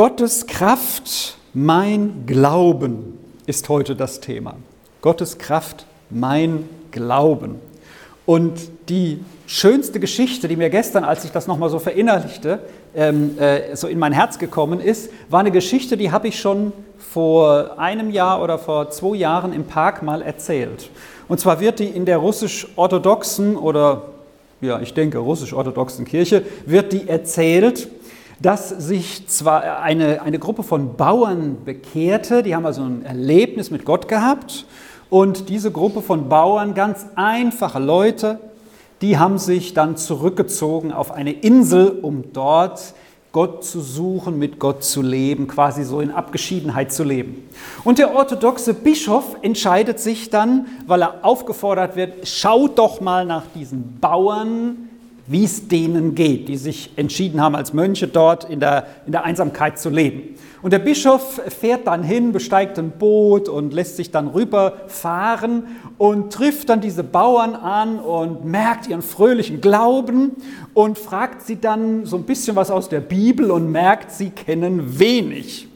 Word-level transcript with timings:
Gottes 0.00 0.46
Kraft, 0.46 1.36
mein 1.52 2.24
Glauben 2.24 3.18
ist 3.44 3.68
heute 3.68 3.94
das 3.94 4.20
Thema. 4.20 4.54
Gottes 5.02 5.36
Kraft, 5.36 5.84
mein 6.08 6.66
Glauben. 6.90 7.56
Und 8.24 8.54
die 8.88 9.22
schönste 9.46 10.00
Geschichte, 10.00 10.48
die 10.48 10.56
mir 10.56 10.70
gestern, 10.70 11.04
als 11.04 11.26
ich 11.26 11.32
das 11.32 11.46
nochmal 11.46 11.68
so 11.68 11.78
verinnerlichte, 11.78 12.60
ähm, 12.96 13.38
äh, 13.38 13.76
so 13.76 13.88
in 13.88 13.98
mein 13.98 14.14
Herz 14.14 14.38
gekommen 14.38 14.80
ist, 14.80 15.10
war 15.28 15.40
eine 15.40 15.50
Geschichte, 15.50 15.98
die 15.98 16.10
habe 16.10 16.28
ich 16.28 16.40
schon 16.40 16.72
vor 16.96 17.78
einem 17.78 18.10
Jahr 18.10 18.42
oder 18.42 18.58
vor 18.58 18.88
zwei 18.88 19.16
Jahren 19.16 19.52
im 19.52 19.64
Park 19.64 20.02
mal 20.02 20.22
erzählt. 20.22 20.88
Und 21.28 21.40
zwar 21.40 21.60
wird 21.60 21.78
die 21.78 21.88
in 21.88 22.06
der 22.06 22.16
russisch-orthodoxen 22.16 23.54
oder 23.54 24.04
ja, 24.62 24.80
ich 24.80 24.94
denke 24.94 25.18
russisch-orthodoxen 25.18 26.06
Kirche, 26.06 26.42
wird 26.64 26.94
die 26.94 27.06
erzählt, 27.06 27.88
dass 28.40 28.70
sich 28.70 29.28
zwar 29.28 29.82
eine, 29.82 30.22
eine 30.22 30.38
Gruppe 30.38 30.62
von 30.62 30.96
Bauern 30.96 31.58
bekehrte, 31.64 32.42
die 32.42 32.54
haben 32.54 32.66
also 32.66 32.82
ein 32.82 33.04
Erlebnis 33.04 33.70
mit 33.70 33.84
Gott 33.84 34.08
gehabt 34.08 34.64
und 35.10 35.48
diese 35.48 35.70
Gruppe 35.70 36.02
von 36.02 36.28
Bauern, 36.28 36.74
ganz 36.74 37.06
einfache 37.16 37.78
Leute, 37.78 38.38
die 39.02 39.18
haben 39.18 39.38
sich 39.38 39.74
dann 39.74 39.96
zurückgezogen 39.96 40.92
auf 40.92 41.12
eine 41.12 41.32
Insel, 41.32 41.98
um 42.02 42.32
dort 42.32 42.94
Gott 43.32 43.64
zu 43.64 43.80
suchen, 43.80 44.38
mit 44.38 44.58
Gott 44.58 44.82
zu 44.82 45.02
leben, 45.02 45.46
quasi 45.46 45.84
so 45.84 46.00
in 46.00 46.10
Abgeschiedenheit 46.10 46.92
zu 46.92 47.04
leben. 47.04 47.48
Und 47.84 47.98
der 47.98 48.14
orthodoxe 48.14 48.74
Bischof 48.74 49.36
entscheidet 49.42 50.00
sich 50.00 50.30
dann, 50.30 50.66
weil 50.86 51.02
er 51.02 51.24
aufgefordert 51.24 51.94
wird, 51.94 52.26
schaut 52.26 52.78
doch 52.78 53.00
mal 53.00 53.24
nach 53.24 53.44
diesen 53.54 54.00
Bauern, 54.00 54.89
wie 55.26 55.44
es 55.44 55.68
denen 55.68 56.14
geht, 56.14 56.48
die 56.48 56.56
sich 56.56 56.90
entschieden 56.96 57.40
haben, 57.40 57.54
als 57.54 57.72
Mönche 57.72 58.08
dort 58.08 58.48
in 58.48 58.60
der, 58.60 58.86
in 59.06 59.12
der 59.12 59.24
Einsamkeit 59.24 59.78
zu 59.78 59.90
leben. 59.90 60.36
Und 60.62 60.72
der 60.72 60.78
Bischof 60.78 61.40
fährt 61.48 61.86
dann 61.86 62.02
hin, 62.02 62.32
besteigt 62.32 62.78
ein 62.78 62.90
Boot 62.90 63.48
und 63.48 63.72
lässt 63.72 63.96
sich 63.96 64.10
dann 64.10 64.28
rüberfahren 64.28 65.64
und 65.96 66.32
trifft 66.32 66.68
dann 66.68 66.80
diese 66.80 67.02
Bauern 67.02 67.54
an 67.54 67.98
und 67.98 68.44
merkt 68.44 68.86
ihren 68.86 69.02
fröhlichen 69.02 69.60
Glauben 69.60 70.32
und 70.74 70.98
fragt 70.98 71.42
sie 71.42 71.60
dann 71.60 72.04
so 72.04 72.16
ein 72.16 72.24
bisschen 72.24 72.56
was 72.56 72.70
aus 72.70 72.88
der 72.88 73.00
Bibel 73.00 73.50
und 73.50 73.70
merkt, 73.70 74.10
sie 74.10 74.30
kennen 74.30 74.98
wenig. 74.98 75.68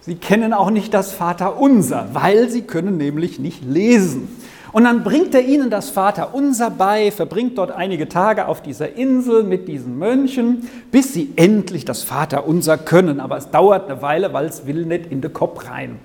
Sie 0.00 0.16
kennen 0.16 0.52
auch 0.52 0.70
nicht 0.70 0.92
das 0.92 1.12
Vaterunser, 1.12 2.10
weil 2.12 2.50
sie 2.50 2.62
können 2.62 2.98
nämlich 2.98 3.38
nicht 3.38 3.64
lesen. 3.64 4.28
Und 4.74 4.82
dann 4.82 5.04
bringt 5.04 5.32
er 5.36 5.42
ihnen 5.42 5.70
das 5.70 5.90
Vaterunser 5.90 6.68
bei, 6.68 7.12
verbringt 7.12 7.58
dort 7.58 7.70
einige 7.70 8.08
Tage 8.08 8.48
auf 8.48 8.60
dieser 8.60 8.96
Insel 8.96 9.44
mit 9.44 9.68
diesen 9.68 9.96
Mönchen, 10.00 10.68
bis 10.90 11.12
sie 11.12 11.30
endlich 11.36 11.84
das 11.84 12.02
Vaterunser 12.02 12.76
können. 12.76 13.20
Aber 13.20 13.36
es 13.36 13.50
dauert 13.52 13.88
eine 13.88 14.02
Weile, 14.02 14.32
weil 14.32 14.46
es 14.46 14.66
will 14.66 14.84
nicht 14.84 15.06
in 15.12 15.20
den 15.20 15.32
Kopf 15.32 15.70
rein. 15.70 16.00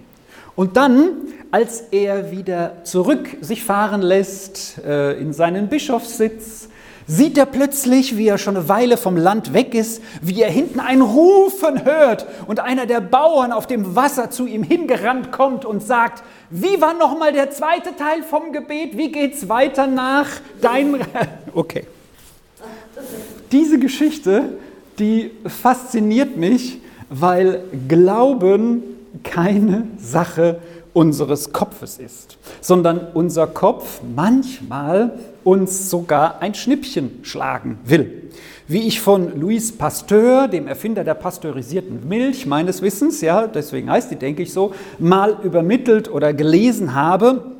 Und 0.55 0.77
dann, 0.77 1.13
als 1.49 1.81
er 1.89 2.29
wieder 2.29 2.83
zurück 2.83 3.37
sich 3.41 3.63
fahren 3.63 4.03
lässt 4.03 4.79
äh, 4.85 5.19
in 5.19 5.33
seinen 5.33 5.67
Bischofssitz, 5.67 6.69
sieht 7.09 7.39
er 7.39 7.47
plötzlich, 7.47 8.17
wie 8.17 8.27
er 8.27 8.37
schon 8.37 8.55
eine 8.55 8.69
Weile 8.69 8.95
vom 8.95 9.17
Land 9.17 9.51
weg 9.51 9.73
ist, 9.73 10.01
wie 10.21 10.43
er 10.43 10.51
hinten 10.51 10.79
ein 10.79 11.01
Rufen 11.01 11.83
hört 11.83 12.27
und 12.45 12.59
einer 12.59 12.85
der 12.85 13.01
Bauern 13.01 13.51
auf 13.51 13.65
dem 13.65 13.95
Wasser 13.95 14.29
zu 14.29 14.45
ihm 14.45 14.61
hingerannt 14.61 15.31
kommt 15.31 15.65
und 15.65 15.81
sagt, 15.81 16.23
wie 16.51 16.79
war 16.79 16.93
nochmal 16.93 17.33
der 17.33 17.49
zweite 17.49 17.95
Teil 17.95 18.21
vom 18.21 18.53
Gebet? 18.53 18.95
Wie 18.95 19.11
geht's 19.11 19.49
weiter 19.49 19.87
nach 19.87 20.27
dein... 20.61 20.97
Okay. 21.55 21.87
Diese 23.51 23.79
Geschichte, 23.79 24.57
die 24.99 25.31
fasziniert 25.47 26.37
mich, 26.37 26.79
weil 27.09 27.63
Glauben 27.87 28.83
keine 29.23 29.87
Sache 29.97 30.59
unseres 30.93 31.51
Kopfes 31.53 31.97
ist, 31.97 32.37
sondern 32.61 32.99
unser 33.15 33.47
Kopf 33.47 34.01
manchmal 34.15 35.17
uns 35.43 35.89
sogar 35.89 36.41
ein 36.41 36.53
Schnippchen 36.53 37.19
schlagen 37.23 37.79
will. 37.85 38.29
Wie 38.67 38.87
ich 38.87 39.01
von 39.01 39.39
Louis 39.39 39.71
Pasteur, 39.71 40.47
dem 40.47 40.67
Erfinder 40.67 41.03
der 41.03 41.15
pasteurisierten 41.15 42.07
Milch, 42.07 42.45
meines 42.45 42.81
Wissens, 42.81 43.21
ja, 43.21 43.47
deswegen 43.47 43.89
heißt 43.89 44.11
die, 44.11 44.15
denke 44.15 44.43
ich 44.43 44.53
so, 44.53 44.73
mal 44.99 45.37
übermittelt 45.43 46.11
oder 46.11 46.33
gelesen 46.33 46.93
habe, 46.93 47.57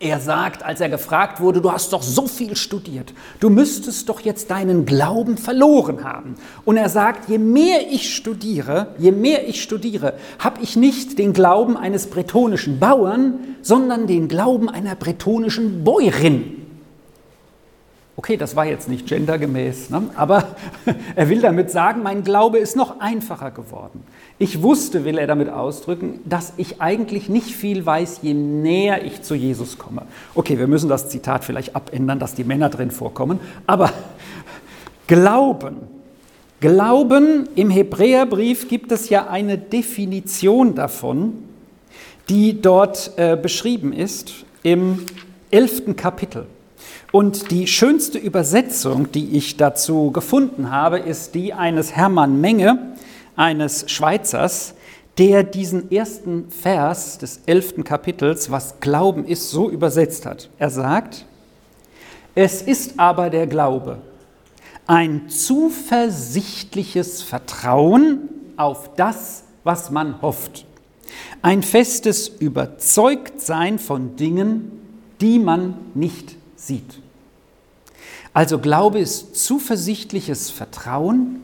er 0.00 0.20
sagt, 0.20 0.62
als 0.62 0.80
er 0.80 0.88
gefragt 0.88 1.40
wurde, 1.40 1.60
du 1.60 1.72
hast 1.72 1.92
doch 1.92 2.02
so 2.02 2.28
viel 2.28 2.54
studiert, 2.54 3.12
du 3.40 3.50
müsstest 3.50 4.08
doch 4.08 4.20
jetzt 4.20 4.48
deinen 4.48 4.86
Glauben 4.86 5.36
verloren 5.36 6.04
haben. 6.04 6.36
Und 6.64 6.76
er 6.76 6.88
sagt, 6.88 7.28
je 7.28 7.38
mehr 7.38 7.90
ich 7.90 8.14
studiere, 8.14 8.94
je 8.98 9.10
mehr 9.10 9.48
ich 9.48 9.60
studiere, 9.60 10.14
habe 10.38 10.60
ich 10.62 10.76
nicht 10.76 11.18
den 11.18 11.32
Glauben 11.32 11.76
eines 11.76 12.06
bretonischen 12.06 12.78
Bauern, 12.78 13.56
sondern 13.62 14.06
den 14.06 14.28
Glauben 14.28 14.68
einer 14.68 14.94
bretonischen 14.94 15.82
Bäuerin. 15.82 16.57
Okay, 18.18 18.36
das 18.36 18.56
war 18.56 18.66
jetzt 18.66 18.88
nicht 18.88 19.06
gendergemäß, 19.06 19.90
ne? 19.90 20.10
aber 20.16 20.56
er 21.14 21.28
will 21.28 21.40
damit 21.40 21.70
sagen, 21.70 22.02
mein 22.02 22.24
Glaube 22.24 22.58
ist 22.58 22.74
noch 22.74 22.98
einfacher 22.98 23.52
geworden. 23.52 24.02
Ich 24.40 24.60
wusste, 24.60 25.04
will 25.04 25.18
er 25.18 25.28
damit 25.28 25.48
ausdrücken, 25.48 26.18
dass 26.24 26.52
ich 26.56 26.80
eigentlich 26.80 27.28
nicht 27.28 27.54
viel 27.54 27.86
weiß, 27.86 28.18
je 28.22 28.34
näher 28.34 29.04
ich 29.04 29.22
zu 29.22 29.36
Jesus 29.36 29.78
komme. 29.78 30.02
Okay, 30.34 30.58
wir 30.58 30.66
müssen 30.66 30.88
das 30.88 31.08
Zitat 31.10 31.44
vielleicht 31.44 31.76
abändern, 31.76 32.18
dass 32.18 32.34
die 32.34 32.42
Männer 32.42 32.70
drin 32.70 32.90
vorkommen, 32.90 33.38
aber 33.68 33.92
Glauben. 35.06 35.76
Glauben 36.60 37.48
im 37.54 37.70
Hebräerbrief 37.70 38.66
gibt 38.66 38.90
es 38.90 39.10
ja 39.10 39.28
eine 39.28 39.58
Definition 39.58 40.74
davon, 40.74 41.34
die 42.28 42.60
dort 42.60 43.12
äh, 43.16 43.38
beschrieben 43.40 43.92
ist 43.92 44.44
im 44.64 45.06
elften 45.52 45.94
Kapitel. 45.94 46.46
Und 47.10 47.50
die 47.50 47.66
schönste 47.66 48.18
Übersetzung, 48.18 49.10
die 49.12 49.36
ich 49.36 49.56
dazu 49.56 50.10
gefunden 50.10 50.70
habe, 50.70 50.98
ist 50.98 51.34
die 51.34 51.54
eines 51.54 51.96
Hermann 51.96 52.38
Menge, 52.42 52.96
eines 53.34 53.90
Schweizers, 53.90 54.74
der 55.16 55.42
diesen 55.42 55.90
ersten 55.90 56.50
Vers 56.50 57.16
des 57.16 57.40
elften 57.46 57.82
Kapitels, 57.82 58.50
was 58.50 58.80
Glauben 58.80 59.24
ist, 59.24 59.50
so 59.50 59.70
übersetzt 59.70 60.26
hat. 60.26 60.50
Er 60.58 60.68
sagt, 60.68 61.24
es 62.34 62.60
ist 62.60 63.00
aber 63.00 63.30
der 63.30 63.46
Glaube, 63.46 63.98
ein 64.86 65.30
zuversichtliches 65.30 67.22
Vertrauen 67.22 68.28
auf 68.56 68.94
das, 68.96 69.44
was 69.64 69.90
man 69.90 70.20
hofft, 70.20 70.66
ein 71.40 71.62
festes 71.62 72.28
Überzeugtsein 72.28 73.78
von 73.78 74.16
Dingen, 74.16 74.72
die 75.20 75.38
man 75.38 75.74
nicht 75.94 76.37
sieht. 76.58 77.00
Also 78.34 78.58
Glaube 78.58 78.98
ist 78.98 79.36
zuversichtliches 79.36 80.50
Vertrauen 80.50 81.42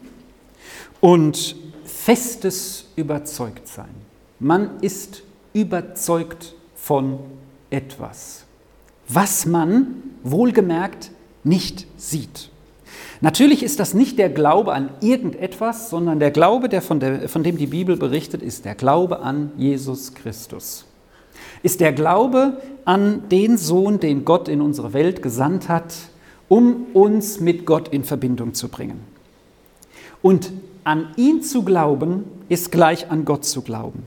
und 1.00 1.56
festes 1.84 2.86
Überzeugtsein. 2.96 3.94
Man 4.38 4.80
ist 4.80 5.22
überzeugt 5.52 6.54
von 6.74 7.18
etwas, 7.70 8.44
was 9.08 9.46
man 9.46 10.02
wohlgemerkt 10.22 11.10
nicht 11.42 11.86
sieht. 11.96 12.50
Natürlich 13.20 13.62
ist 13.62 13.80
das 13.80 13.94
nicht 13.94 14.18
der 14.18 14.28
Glaube 14.28 14.74
an 14.74 14.90
irgendetwas, 15.00 15.88
sondern 15.88 16.18
der 16.18 16.30
Glaube, 16.30 16.68
der 16.68 16.82
von, 16.82 17.00
der, 17.00 17.28
von 17.28 17.42
dem 17.42 17.56
die 17.56 17.68
Bibel 17.68 17.96
berichtet, 17.96 18.42
ist 18.42 18.64
der 18.64 18.74
Glaube 18.74 19.20
an 19.20 19.52
Jesus 19.56 20.14
Christus 20.14 20.84
ist 21.64 21.80
der 21.80 21.92
Glaube 21.92 22.60
an 22.84 23.28
den 23.30 23.56
Sohn, 23.56 23.98
den 23.98 24.24
Gott 24.24 24.48
in 24.48 24.60
unsere 24.60 24.92
Welt 24.92 25.22
gesandt 25.22 25.68
hat, 25.68 25.94
um 26.48 26.86
uns 26.92 27.40
mit 27.40 27.64
Gott 27.64 27.88
in 27.88 28.04
Verbindung 28.04 28.52
zu 28.52 28.68
bringen. 28.68 29.00
Und 30.22 30.52
an 30.84 31.08
ihn 31.16 31.42
zu 31.42 31.62
glauben, 31.62 32.24
ist 32.50 32.70
gleich 32.70 33.10
an 33.10 33.24
Gott 33.24 33.46
zu 33.46 33.62
glauben. 33.62 34.04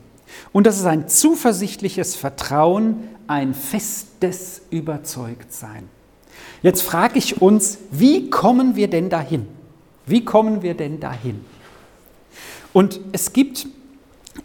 Und 0.53 0.67
das 0.67 0.77
ist 0.77 0.85
ein 0.85 1.09
zuversichtliches 1.09 2.15
Vertrauen, 2.15 2.99
ein 3.25 3.55
festes 3.55 4.61
Überzeugtsein. 4.69 5.89
Jetzt 6.61 6.83
frage 6.83 7.17
ich 7.17 7.41
uns, 7.41 7.79
wie 7.89 8.29
kommen 8.29 8.75
wir 8.75 8.87
denn 8.87 9.09
dahin? 9.09 9.47
Wie 10.05 10.23
kommen 10.23 10.61
wir 10.61 10.75
denn 10.75 10.99
dahin? 10.99 11.43
Und 12.71 12.99
es 13.13 13.33
gibt 13.33 13.65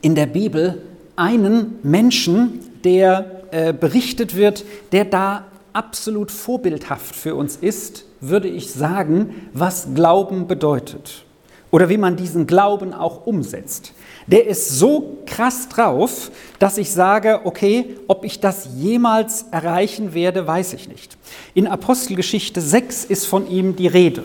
in 0.00 0.14
der 0.14 0.26
Bibel 0.26 0.80
einen 1.16 1.78
Menschen, 1.82 2.60
der 2.84 3.42
äh, 3.50 3.72
berichtet 3.72 4.36
wird, 4.36 4.64
der 4.92 5.04
da 5.04 5.44
absolut 5.72 6.30
vorbildhaft 6.30 7.14
für 7.14 7.34
uns 7.34 7.56
ist, 7.56 8.04
würde 8.20 8.48
ich 8.48 8.70
sagen, 8.70 9.48
was 9.52 9.88
Glauben 9.94 10.46
bedeutet 10.46 11.24
oder 11.70 11.88
wie 11.88 11.96
man 11.96 12.16
diesen 12.16 12.46
Glauben 12.46 12.92
auch 12.92 13.26
umsetzt. 13.26 13.94
Der 14.26 14.46
ist 14.46 14.68
so 14.68 15.18
krass 15.26 15.68
drauf, 15.68 16.30
dass 16.58 16.78
ich 16.78 16.92
sage, 16.92 17.40
okay, 17.44 17.96
ob 18.06 18.24
ich 18.24 18.40
das 18.40 18.68
jemals 18.76 19.46
erreichen 19.50 20.14
werde, 20.14 20.46
weiß 20.46 20.74
ich 20.74 20.88
nicht. 20.88 21.16
In 21.54 21.66
Apostelgeschichte 21.66 22.60
6 22.60 23.04
ist 23.06 23.26
von 23.26 23.50
ihm 23.50 23.74
die 23.74 23.88
Rede. 23.88 24.24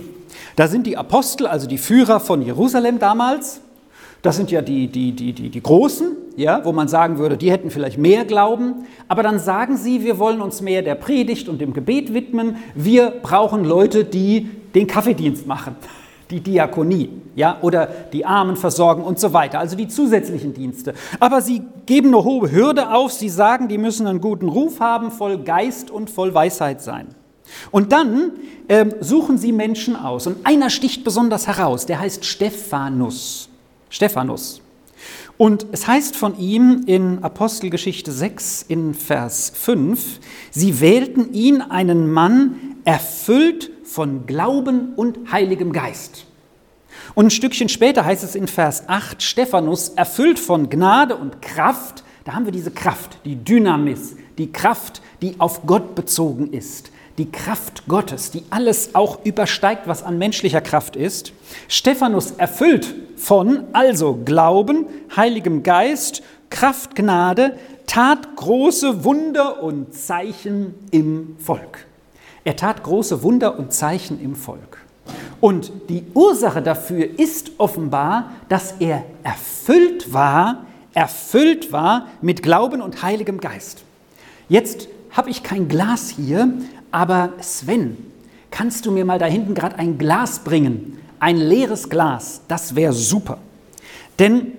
Da 0.55 0.67
sind 0.67 0.85
die 0.85 0.97
Apostel, 0.97 1.47
also 1.47 1.67
die 1.67 1.77
Führer 1.77 2.19
von 2.19 2.41
Jerusalem 2.41 2.99
damals, 2.99 3.61
Das 4.21 4.35
sind 4.35 4.51
ja 4.51 4.61
die, 4.61 4.87
die, 4.87 5.11
die, 5.11 5.31
die, 5.31 5.49
die 5.49 5.61
Großen, 5.61 6.15
ja, 6.37 6.63
wo 6.63 6.71
man 6.71 6.87
sagen 6.87 7.17
würde, 7.17 7.35
die 7.35 7.51
hätten 7.51 7.71
vielleicht 7.71 7.97
mehr 7.97 8.23
Glauben. 8.23 8.85
Aber 9.07 9.23
dann 9.23 9.39
sagen 9.39 9.75
sie, 9.75 10.03
wir 10.03 10.19
wollen 10.19 10.39
uns 10.39 10.61
mehr 10.61 10.83
der 10.83 10.95
Predigt 10.95 11.49
und 11.49 11.59
dem 11.59 11.73
Gebet 11.73 12.13
widmen. 12.13 12.57
Wir 12.75 13.09
brauchen 13.09 13.65
Leute, 13.65 14.05
die 14.05 14.47
den 14.75 14.85
Kaffeedienst 14.85 15.47
machen, 15.47 15.75
die 16.29 16.39
Diakonie, 16.39 17.09
ja, 17.35 17.57
oder 17.61 17.87
die 18.13 18.23
Armen 18.23 18.55
versorgen 18.55 19.03
und 19.03 19.19
so 19.19 19.33
weiter. 19.33 19.59
Also 19.59 19.75
die 19.75 19.87
zusätzlichen 19.87 20.53
Dienste. 20.53 20.93
Aber 21.19 21.41
sie 21.41 21.63
geben 21.87 22.09
eine 22.09 22.23
hohe 22.23 22.51
Hürde 22.51 22.93
auf. 22.93 23.11
Sie 23.11 23.29
sagen, 23.29 23.67
die 23.67 23.79
müssen 23.79 24.05
einen 24.05 24.21
guten 24.21 24.47
Ruf 24.47 24.79
haben, 24.79 25.09
voll 25.09 25.39
Geist 25.39 25.89
und 25.89 26.11
voll 26.11 26.33
Weisheit 26.35 26.81
sein. 26.81 27.07
Und 27.71 27.91
dann 27.93 28.33
ähm, 28.69 28.93
suchen 28.99 29.39
sie 29.39 29.53
Menschen 29.53 29.95
aus. 29.95 30.27
Und 30.27 30.45
einer 30.45 30.69
sticht 30.69 31.03
besonders 31.03 31.47
heraus, 31.47 31.87
der 31.87 31.99
heißt 31.99 32.25
Stephanus. 32.25 33.49
Stephanus. 33.89 34.61
Und 35.37 35.67
es 35.71 35.87
heißt 35.87 36.15
von 36.15 36.37
ihm 36.39 36.83
in 36.87 37.23
Apostelgeschichte 37.23 38.11
6 38.11 38.63
in 38.67 38.93
Vers 38.93 39.51
5, 39.55 40.19
sie 40.51 40.79
wählten 40.79 41.33
ihn 41.33 41.61
einen 41.61 42.11
Mann 42.11 42.55
erfüllt 42.85 43.71
von 43.83 44.25
Glauben 44.25 44.93
und 44.95 45.31
Heiligem 45.31 45.71
Geist. 45.73 46.25
Und 47.13 47.27
ein 47.27 47.31
Stückchen 47.31 47.69
später 47.69 48.03
heißt 48.03 48.23
es 48.23 48.35
in 48.35 48.47
Vers 48.47 48.89
8, 48.89 49.21
Stephanus 49.21 49.89
erfüllt 49.89 50.39
von 50.39 50.69
Gnade 50.69 51.15
und 51.15 51.41
Kraft, 51.41 52.03
da 52.23 52.33
haben 52.33 52.45
wir 52.45 52.51
diese 52.51 52.71
Kraft, 52.71 53.19
die 53.23 53.35
Dynamis, 53.35 54.15
die 54.37 54.51
Kraft, 54.51 55.01
die 55.21 55.39
auf 55.39 55.65
Gott 55.65 55.95
bezogen 55.95 56.51
ist 56.51 56.91
die 57.17 57.31
Kraft 57.31 57.87
Gottes, 57.87 58.31
die 58.31 58.43
alles 58.49 58.93
auch 58.93 59.25
übersteigt, 59.25 59.87
was 59.87 60.03
an 60.03 60.17
menschlicher 60.17 60.61
Kraft 60.61 60.95
ist. 60.95 61.33
Stephanus 61.67 62.31
erfüllt 62.31 62.93
von, 63.15 63.63
also 63.73 64.19
Glauben, 64.23 64.85
Heiligem 65.15 65.63
Geist, 65.63 66.21
Kraft, 66.49 66.95
Gnade, 66.95 67.57
tat 67.87 68.35
große 68.35 69.03
Wunder 69.03 69.63
und 69.63 69.93
Zeichen 69.95 70.75
im 70.91 71.35
Volk. 71.39 71.85
Er 72.43 72.55
tat 72.55 72.83
große 72.83 73.23
Wunder 73.23 73.57
und 73.57 73.73
Zeichen 73.73 74.21
im 74.21 74.35
Volk. 74.35 74.77
Und 75.41 75.71
die 75.89 76.03
Ursache 76.13 76.61
dafür 76.61 77.19
ist 77.19 77.51
offenbar, 77.57 78.31
dass 78.49 78.75
er 78.79 79.03
erfüllt 79.23 80.13
war, 80.13 80.65
erfüllt 80.93 81.71
war 81.71 82.07
mit 82.21 82.43
Glauben 82.43 82.81
und 82.81 83.03
Heiligem 83.03 83.39
Geist. 83.39 83.83
Jetzt 84.49 84.87
habe 85.11 85.29
ich 85.29 85.43
kein 85.43 85.67
Glas 85.67 86.09
hier, 86.09 86.53
aber 86.91 87.33
Sven, 87.41 87.97
kannst 88.51 88.85
du 88.85 88.91
mir 88.91 89.05
mal 89.05 89.19
da 89.19 89.25
hinten 89.25 89.53
gerade 89.53 89.77
ein 89.77 89.97
Glas 89.97 90.39
bringen? 90.39 90.97
Ein 91.19 91.37
leeres 91.37 91.89
Glas, 91.89 92.41
das 92.47 92.75
wäre 92.75 92.93
super. 92.93 93.39
Denn 94.19 94.53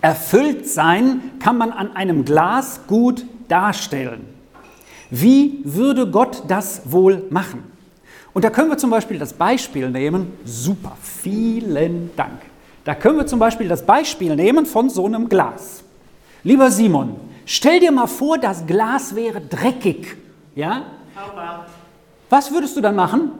erfüllt 0.00 0.68
sein 0.68 1.32
kann 1.40 1.58
man 1.58 1.72
an 1.72 1.94
einem 1.96 2.24
Glas 2.24 2.80
gut 2.86 3.24
darstellen. 3.48 4.26
Wie 5.10 5.60
würde 5.64 6.10
Gott 6.10 6.42
das 6.48 6.82
wohl 6.84 7.24
machen? 7.30 7.64
Und 8.34 8.44
da 8.44 8.50
können 8.50 8.70
wir 8.70 8.78
zum 8.78 8.90
Beispiel 8.90 9.18
das 9.18 9.32
Beispiel 9.32 9.90
nehmen, 9.90 10.32
super, 10.44 10.96
vielen 11.02 12.10
Dank. 12.14 12.40
Da 12.84 12.94
können 12.94 13.18
wir 13.18 13.26
zum 13.26 13.38
Beispiel 13.38 13.68
das 13.68 13.84
Beispiel 13.84 14.36
nehmen 14.36 14.64
von 14.64 14.90
so 14.90 15.06
einem 15.06 15.28
Glas. 15.28 15.82
Lieber 16.44 16.70
Simon, 16.70 17.16
stell 17.44 17.80
dir 17.80 17.90
mal 17.90 18.06
vor, 18.06 18.38
das 18.38 18.66
Glas 18.66 19.14
wäre 19.14 19.40
dreckig. 19.40 20.16
Ja? 20.54 20.84
Sauber. 21.18 21.66
Was 22.30 22.52
würdest 22.52 22.76
du 22.76 22.80
dann 22.80 22.94
machen? 22.94 23.32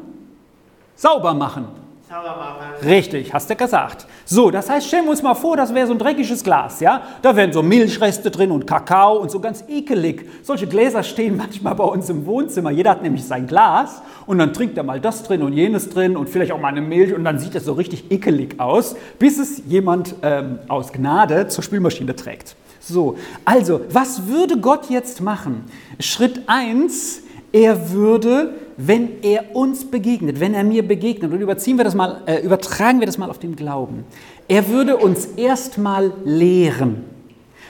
Sauber 0.97 1.35
machen. 1.35 1.67
Sauber 2.09 2.37
machen. 2.37 2.89
Richtig, 2.89 3.33
hast 3.35 3.51
du 3.51 3.55
gesagt. 3.55 4.07
So, 4.25 4.51
das 4.51 4.69
heißt, 4.69 4.87
stellen 4.87 5.05
wir 5.05 5.11
uns 5.11 5.23
mal 5.23 5.35
vor, 5.35 5.57
das 5.57 5.75
wäre 5.75 5.87
so 5.87 5.93
ein 5.93 5.99
dreckiges 5.99 6.43
Glas, 6.43 6.81
ja? 6.81 7.03
Da 7.23 7.37
wären 7.37 7.53
so 7.53 7.63
Milchreste 7.63 8.31
drin 8.31 8.51
und 8.51 8.67
Kakao 8.67 9.19
und 9.19 9.31
so 9.31 9.39
ganz 9.41 9.63
ekelig. 9.69 10.27
Solche 10.43 10.67
Gläser 10.67 11.03
stehen 11.03 11.37
manchmal 11.37 11.75
bei 11.75 11.85
uns 11.85 12.09
im 12.09 12.25
Wohnzimmer. 12.27 12.71
Jeder 12.71 12.91
hat 12.91 13.03
nämlich 13.03 13.25
sein 13.25 13.47
Glas 13.47 14.03
und 14.27 14.39
dann 14.39 14.53
trinkt 14.55 14.77
er 14.79 14.85
mal 14.85 15.01
das 15.01 15.23
drin 15.23 15.43
und 15.43 15.53
jenes 15.53 15.91
drin 15.91 16.17
und 16.17 16.29
vielleicht 16.29 16.53
auch 16.53 16.61
mal 16.61 16.69
eine 16.69 16.81
Milch 16.81 17.15
und 17.15 17.25
dann 17.25 17.39
sieht 17.39 17.55
es 17.55 17.65
so 17.67 17.75
richtig 17.75 18.11
ekelig 18.11 18.59
aus, 18.59 18.97
bis 19.19 19.39
es 19.39 19.63
jemand 19.67 20.17
ähm, 20.23 20.59
aus 20.69 20.93
Gnade 20.93 21.47
zur 21.49 21.63
Spülmaschine 21.63 22.17
trägt. 22.17 22.57
So, 22.81 23.19
also, 23.45 23.83
was 23.91 24.27
würde 24.27 24.59
Gott 24.59 24.89
jetzt 24.89 25.21
machen? 25.21 25.65
Schritt 26.01 26.43
1, 26.47 27.23
er 27.53 27.91
würde, 27.91 28.55
wenn 28.77 29.23
er 29.23 29.57
uns 29.57 29.91
begegnet, 29.91 30.41
wenn 30.41 30.55
er 30.55 30.65
mir 30.65 30.87
begegnet, 30.87 31.33
und 31.33 31.41
überziehen 31.41 31.77
wir 31.77 31.85
das 31.85 31.95
mal, 31.95 32.23
äh, 32.27 32.41
übertragen 32.41 33.01
wir 33.01 33.07
das 33.07 33.19
mal 33.19 33.31
auf 33.31 33.39
den 33.39 33.57
Glauben, 33.57 34.05
er 34.49 34.69
würde 34.69 34.97
uns 34.97 35.27
erstmal 35.37 36.13
lehren, 36.25 37.05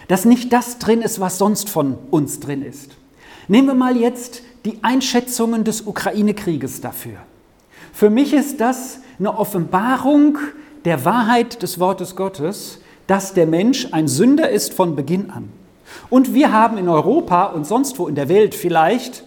dass 0.09 0.25
nicht 0.25 0.53
das 0.53 0.79
drin 0.79 1.03
ist, 1.03 1.21
was 1.21 1.39
sonst 1.39 1.69
von 1.69 1.97
uns 2.11 2.41
drin 2.41 2.63
ist. 2.63 2.93
Nehmen 3.47 3.69
wir 3.69 3.75
mal 3.75 3.97
jetzt 3.97 4.43
die 4.65 4.79
Einschätzungen 4.83 5.65
des 5.65 5.87
Ukraine-Krieges 5.87 6.81
dafür. 6.81 7.17
Für 7.93 8.11
mich 8.11 8.33
ist 8.33 8.61
das 8.61 9.01
eine 9.19 9.37
Offenbarung 9.37 10.39
der 10.85 11.05
Wahrheit 11.05 11.63
des 11.63 11.79
Wortes 11.81 12.17
Gottes, 12.17 12.81
dass 13.07 13.35
der 13.35 13.47
Mensch 13.47 13.89
ein 13.93 14.09
Sünder 14.09 14.51
ist 14.51 14.75
von 14.75 14.95
Beginn 14.95 15.31
an. 15.31 15.49
Und 16.11 16.35
wir 16.35 16.53
haben 16.53 16.79
in 16.79 16.89
Europa 16.89 17.47
und 17.47 17.67
sonst 17.67 17.99
wo 17.99 18.07
in 18.09 18.15
der 18.15 18.29
Welt 18.29 18.55
vielleicht 18.55 19.25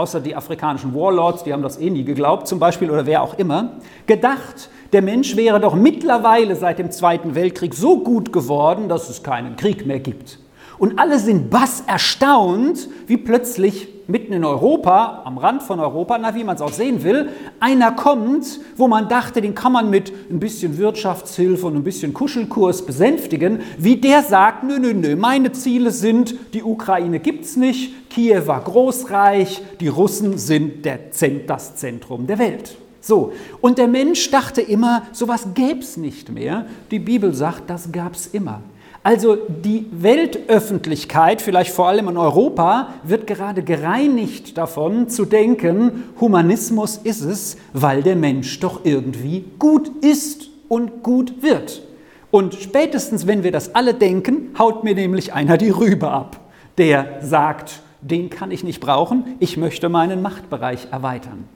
außer 0.00 0.20
die 0.20 0.34
afrikanischen 0.34 0.94
Warlords, 0.94 1.44
die 1.44 1.52
haben 1.52 1.62
das 1.62 1.78
eh 1.78 1.90
nie 1.90 2.04
geglaubt 2.04 2.48
zum 2.48 2.58
Beispiel 2.58 2.90
oder 2.90 3.04
wer 3.04 3.22
auch 3.22 3.38
immer, 3.38 3.74
gedacht, 4.06 4.70
der 4.92 5.02
Mensch 5.02 5.36
wäre 5.36 5.60
doch 5.60 5.74
mittlerweile 5.74 6.56
seit 6.56 6.78
dem 6.78 6.90
Zweiten 6.90 7.34
Weltkrieg 7.34 7.74
so 7.74 7.98
gut 7.98 8.32
geworden, 8.32 8.88
dass 8.88 9.10
es 9.10 9.22
keinen 9.22 9.56
Krieg 9.56 9.86
mehr 9.86 10.00
gibt. 10.00 10.38
Und 10.78 10.98
alle 10.98 11.18
sind 11.18 11.50
bass 11.50 11.84
erstaunt, 11.86 12.88
wie 13.06 13.18
plötzlich 13.18 13.99
mitten 14.10 14.32
in 14.32 14.44
Europa, 14.44 15.22
am 15.24 15.38
Rand 15.38 15.62
von 15.62 15.80
Europa, 15.80 16.18
na 16.18 16.34
wie 16.34 16.44
man 16.44 16.56
es 16.56 16.62
auch 16.62 16.72
sehen 16.72 17.02
will, 17.02 17.30
einer 17.60 17.92
kommt, 17.92 18.60
wo 18.76 18.88
man 18.88 19.08
dachte, 19.08 19.40
den 19.40 19.54
kann 19.54 19.72
man 19.72 19.90
mit 19.90 20.12
ein 20.30 20.40
bisschen 20.40 20.78
Wirtschaftshilfe 20.78 21.66
und 21.66 21.76
ein 21.76 21.84
bisschen 21.84 22.14
Kuschelkurs 22.14 22.84
besänftigen, 22.84 23.60
wie 23.78 23.96
der 23.96 24.22
sagt, 24.22 24.64
nö, 24.64 24.78
nö, 24.78 24.92
nö, 24.94 25.16
meine 25.16 25.52
Ziele 25.52 25.90
sind, 25.90 26.34
die 26.54 26.62
Ukraine 26.62 27.20
gibt 27.20 27.44
es 27.44 27.56
nicht, 27.56 28.10
Kiew 28.10 28.46
war 28.46 28.62
Großreich, 28.62 29.62
die 29.80 29.88
Russen 29.88 30.38
sind 30.38 30.84
der, 30.84 30.98
das 31.46 31.76
Zentrum 31.76 32.26
der 32.26 32.38
Welt. 32.38 32.76
So, 33.00 33.32
und 33.60 33.78
der 33.78 33.88
Mensch 33.88 34.30
dachte 34.30 34.60
immer, 34.60 35.04
sowas 35.12 35.48
gäbe 35.54 35.80
es 35.80 35.96
nicht 35.96 36.30
mehr. 36.30 36.66
Die 36.90 36.98
Bibel 36.98 37.32
sagt, 37.32 37.70
das 37.70 37.90
gab 37.90 38.14
es 38.14 38.26
immer. 38.26 38.62
Also 39.02 39.36
die 39.36 39.86
Weltöffentlichkeit, 39.92 41.40
vielleicht 41.40 41.72
vor 41.72 41.88
allem 41.88 42.08
in 42.08 42.18
Europa, 42.18 42.94
wird 43.02 43.26
gerade 43.26 43.62
gereinigt 43.62 44.58
davon 44.58 45.08
zu 45.08 45.24
denken, 45.24 46.04
Humanismus 46.20 46.98
ist 46.98 47.22
es, 47.22 47.56
weil 47.72 48.02
der 48.02 48.16
Mensch 48.16 48.60
doch 48.60 48.84
irgendwie 48.84 49.46
gut 49.58 49.90
ist 50.02 50.50
und 50.68 51.02
gut 51.02 51.42
wird. 51.42 51.82
Und 52.30 52.54
spätestens, 52.54 53.26
wenn 53.26 53.42
wir 53.42 53.52
das 53.52 53.74
alle 53.74 53.94
denken, 53.94 54.54
haut 54.58 54.84
mir 54.84 54.94
nämlich 54.94 55.32
einer 55.32 55.56
die 55.56 55.70
Rübe 55.70 56.10
ab, 56.10 56.38
der 56.76 57.20
sagt, 57.22 57.80
den 58.02 58.28
kann 58.28 58.50
ich 58.50 58.64
nicht 58.64 58.80
brauchen, 58.80 59.36
ich 59.40 59.56
möchte 59.56 59.88
meinen 59.88 60.20
Machtbereich 60.20 60.88
erweitern. 60.90 61.48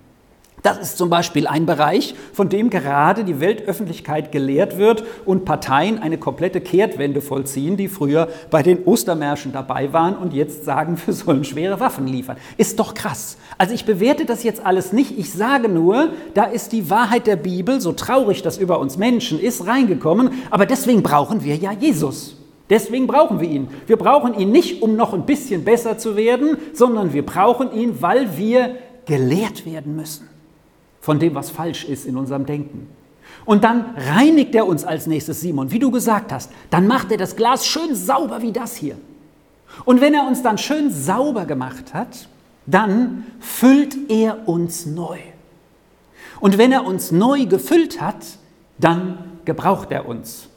Das 0.64 0.78
ist 0.78 0.97
zum 0.97 1.11
Beispiel 1.11 1.47
ein 1.47 1.66
Bereich, 1.66 2.14
von 2.33 2.49
dem 2.49 2.71
gerade 2.71 3.25
die 3.25 3.38
Weltöffentlichkeit 3.38 4.33
gelehrt 4.33 4.78
wird 4.78 5.04
und 5.26 5.44
Parteien 5.44 5.99
eine 5.99 6.16
komplette 6.16 6.62
Kehrtwende 6.62 7.21
vollziehen, 7.21 7.76
die 7.76 7.87
früher 7.87 8.28
bei 8.49 8.62
den 8.62 8.83
Ostermärschen 8.85 9.52
dabei 9.52 9.92
waren 9.92 10.16
und 10.16 10.33
jetzt 10.33 10.64
sagen, 10.64 10.99
wir 11.04 11.12
sollen 11.12 11.44
schwere 11.44 11.80
Waffen 11.80 12.06
liefern. 12.06 12.38
Ist 12.56 12.78
doch 12.78 12.94
krass. 12.94 13.37
Also 13.59 13.75
ich 13.75 13.85
bewerte 13.85 14.25
das 14.25 14.42
jetzt 14.42 14.64
alles 14.64 14.94
nicht. 14.94 15.18
Ich 15.18 15.35
sage 15.35 15.68
nur, 15.68 16.14
da 16.33 16.44
ist 16.44 16.73
die 16.73 16.88
Wahrheit 16.88 17.26
der 17.26 17.37
Bibel, 17.37 17.83
so 17.83 17.92
traurig 17.92 18.40
das 18.40 18.56
über 18.56 18.78
uns 18.78 18.97
Menschen 18.97 19.38
ist, 19.38 19.66
reingekommen. 19.66 20.30
Aber 20.50 20.64
deswegen 20.64 21.02
brauchen 21.02 21.44
wir 21.44 21.56
ja 21.56 21.73
Jesus. 21.73 22.38
Deswegen 22.71 23.06
brauchen 23.06 23.38
wir 23.38 23.50
ihn. 23.50 23.68
Wir 23.87 23.99
brauchen 23.99 24.33
ihn 24.33 24.50
nicht, 24.50 24.80
um 24.80 24.97
noch 24.97 25.12
ein 25.12 25.26
bisschen 25.26 25.62
besser 25.62 25.99
zu 25.99 26.16
werden, 26.16 26.56
sondern 26.73 27.12
wir 27.12 27.26
brauchen 27.26 27.71
ihn, 27.75 28.00
weil 28.00 28.38
wir 28.38 28.76
gelehrt 29.04 29.66
werden 29.66 29.94
müssen 29.94 30.34
von 31.05 31.19
dem, 31.19 31.35
was 31.35 31.51
falsch 31.51 31.85
ist 31.85 32.07
in 32.07 32.17
unserem 32.17 32.47
Denken. 32.47 32.89
Und 33.45 33.63
dann 33.63 33.85
reinigt 33.95 34.55
er 34.55 34.67
uns 34.67 34.87
als 34.87 35.07
nächstes, 35.07 35.43
Simon, 35.43 35.71
wie 35.71 35.79
du 35.79 35.91
gesagt 35.91 36.33
hast. 36.33 36.51
Dann 36.71 36.87
macht 36.87 37.13
er 37.13 37.19
das 37.19 37.37
Glas 37.37 37.67
schön 37.67 37.95
sauber 37.95 38.41
wie 38.41 38.53
das 38.53 38.75
hier. 38.75 38.97
Und 39.85 40.01
wenn 40.01 40.15
er 40.15 40.27
uns 40.27 40.43
dann 40.43 40.57
schön 40.57 40.91
sauber 40.91 41.45
gemacht 41.45 41.93
hat, 41.93 42.27
dann 42.65 43.25
füllt 43.39 44.11
er 44.11 44.49
uns 44.49 44.87
neu. 44.87 45.19
Und 46.41 46.57
wenn 46.57 46.73
er 46.73 46.87
uns 46.87 47.13
neu 47.13 47.45
gefüllt 47.45 48.01
hat, 48.01 48.25
dann 48.79 49.19
gebraucht 49.45 49.91
er 49.91 50.09
uns. 50.09 50.49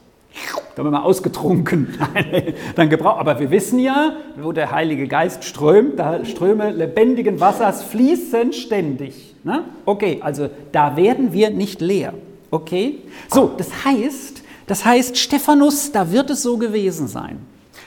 Da 0.74 0.78
haben 0.78 0.86
wir 0.86 0.98
mal 0.98 1.02
ausgetrunken. 1.02 1.98
dann 2.74 2.88
gebraucht. 2.88 3.20
Aber 3.20 3.38
wir 3.38 3.50
wissen 3.50 3.80
ja, 3.80 4.14
wo 4.40 4.52
der 4.52 4.70
Heilige 4.70 5.08
Geist 5.08 5.44
strömt, 5.44 5.98
da 5.98 6.24
Ströme 6.24 6.70
lebendigen 6.70 7.38
Wassers 7.38 7.82
fließen 7.82 8.54
ständig. 8.54 9.34
Ne? 9.48 9.64
Okay, 9.86 10.20
also 10.22 10.50
da 10.72 10.94
werden 10.96 11.32
wir 11.32 11.48
nicht 11.48 11.80
leer. 11.80 12.12
Okay? 12.50 12.98
So, 13.30 13.50
das 13.56 13.84
heißt, 13.84 14.42
Das 14.68 14.84
heißt, 14.84 15.16
Stephanus, 15.16 15.92
da 15.92 16.12
wird 16.12 16.28
es 16.28 16.42
so 16.42 16.58
gewesen 16.58 17.08
sein. 17.08 17.38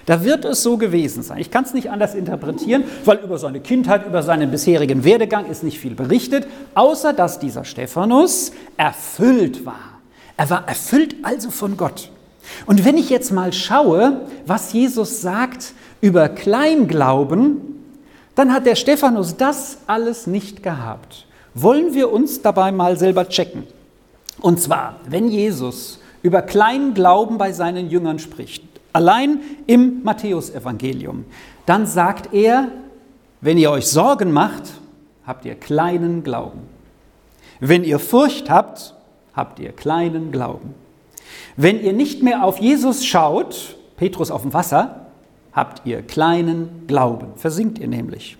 Da 0.08 0.24
wird 0.24 0.46
es 0.46 0.63
so 0.63 0.77
gewesen 0.77 1.22
sein. 1.22 1.38
Ich 1.38 1.51
kann 1.51 1.63
es 1.63 1.75
nicht 1.75 1.91
anders 1.91 2.15
interpretieren, 2.15 2.84
weil 3.06 3.20
über 3.20 3.38
seine 3.38 3.60
Kindheit, 3.60 4.08
über 4.08 4.24
seinen 4.24 4.50
bisherigen 4.50 5.03
Werdegang 5.03 5.46
ist 5.46 5.63
nicht 5.63 5.77
viel 5.77 5.94
berichtet, 5.94 6.48
außer 6.74 7.13
dass 7.13 7.38
dieser 7.38 7.65
Stephanus 7.65 8.51
erfüllt 8.77 9.63
war. 9.63 10.01
Er 10.38 10.50
war 10.50 10.68
erfüllt 10.68 11.18
also 11.22 11.51
von 11.51 11.77
Gott. 11.77 12.10
Und 12.65 12.84
wenn 12.84 12.98
ich 12.98 13.12
jetzt 13.12 13.32
mal 13.32 13.53
schaue, 13.53 14.22
was 14.48 14.74
Jesus 14.74 15.22
sagt 15.22 15.74
über 16.01 16.30
Kleinglauben, 16.30 17.62
dann 18.34 18.51
hat 18.51 18.65
der 18.65 18.75
Stephanus 18.75 19.38
das 19.38 19.77
alles 19.86 20.25
nicht 20.25 20.63
gehabt. 20.63 21.27
Wollen 21.53 21.93
wir 21.93 22.12
uns 22.12 22.41
dabei 22.41 22.72
mal 22.72 22.98
selber 22.98 23.27
checken? 23.27 23.63
Und 24.39 24.62
zwar, 24.62 25.00
wenn 25.08 25.27
Jesus 25.27 26.00
über 26.24 26.41
kleinen 26.41 26.93
Glauben 26.93 27.38
bei 27.38 27.51
seinen 27.51 27.89
Jüngern 27.89 28.20
spricht, 28.20 28.63
allein 28.93 29.39
im 29.67 30.03
Matthäusevangelium, 30.03 31.25
dann 31.65 31.86
sagt 31.86 32.34
er, 32.34 32.70
wenn 33.41 33.58
ihr 33.58 33.72
euch 33.72 33.88
Sorgen 33.88 34.31
macht, 34.31 34.63
habt 35.25 35.46
ihr 35.46 35.55
kleinen 35.55 36.24
Glauben. 36.24 36.62
Wenn 37.60 37.84
ihr 37.84 38.00
Furcht 38.00 38.50
habt, 38.50 38.96
habt 39.34 39.60
ihr 39.60 39.72
kleinen 39.72 40.31
Glauben. 40.31 40.74
Wenn 41.55 41.81
ihr 41.81 41.93
nicht 41.93 42.24
mehr 42.24 42.43
auf 42.43 42.58
Jesus 42.60 43.05
schaut, 43.05 43.75
Petrus 43.98 44.31
auf 44.31 44.41
dem 44.41 44.53
Wasser, 44.53 45.08
habt 45.53 45.86
ihr 45.86 46.01
kleinen 46.01 46.86
Glauben, 46.88 47.27
versinkt 47.36 47.79
ihr 47.79 47.88
nämlich. 47.88 48.38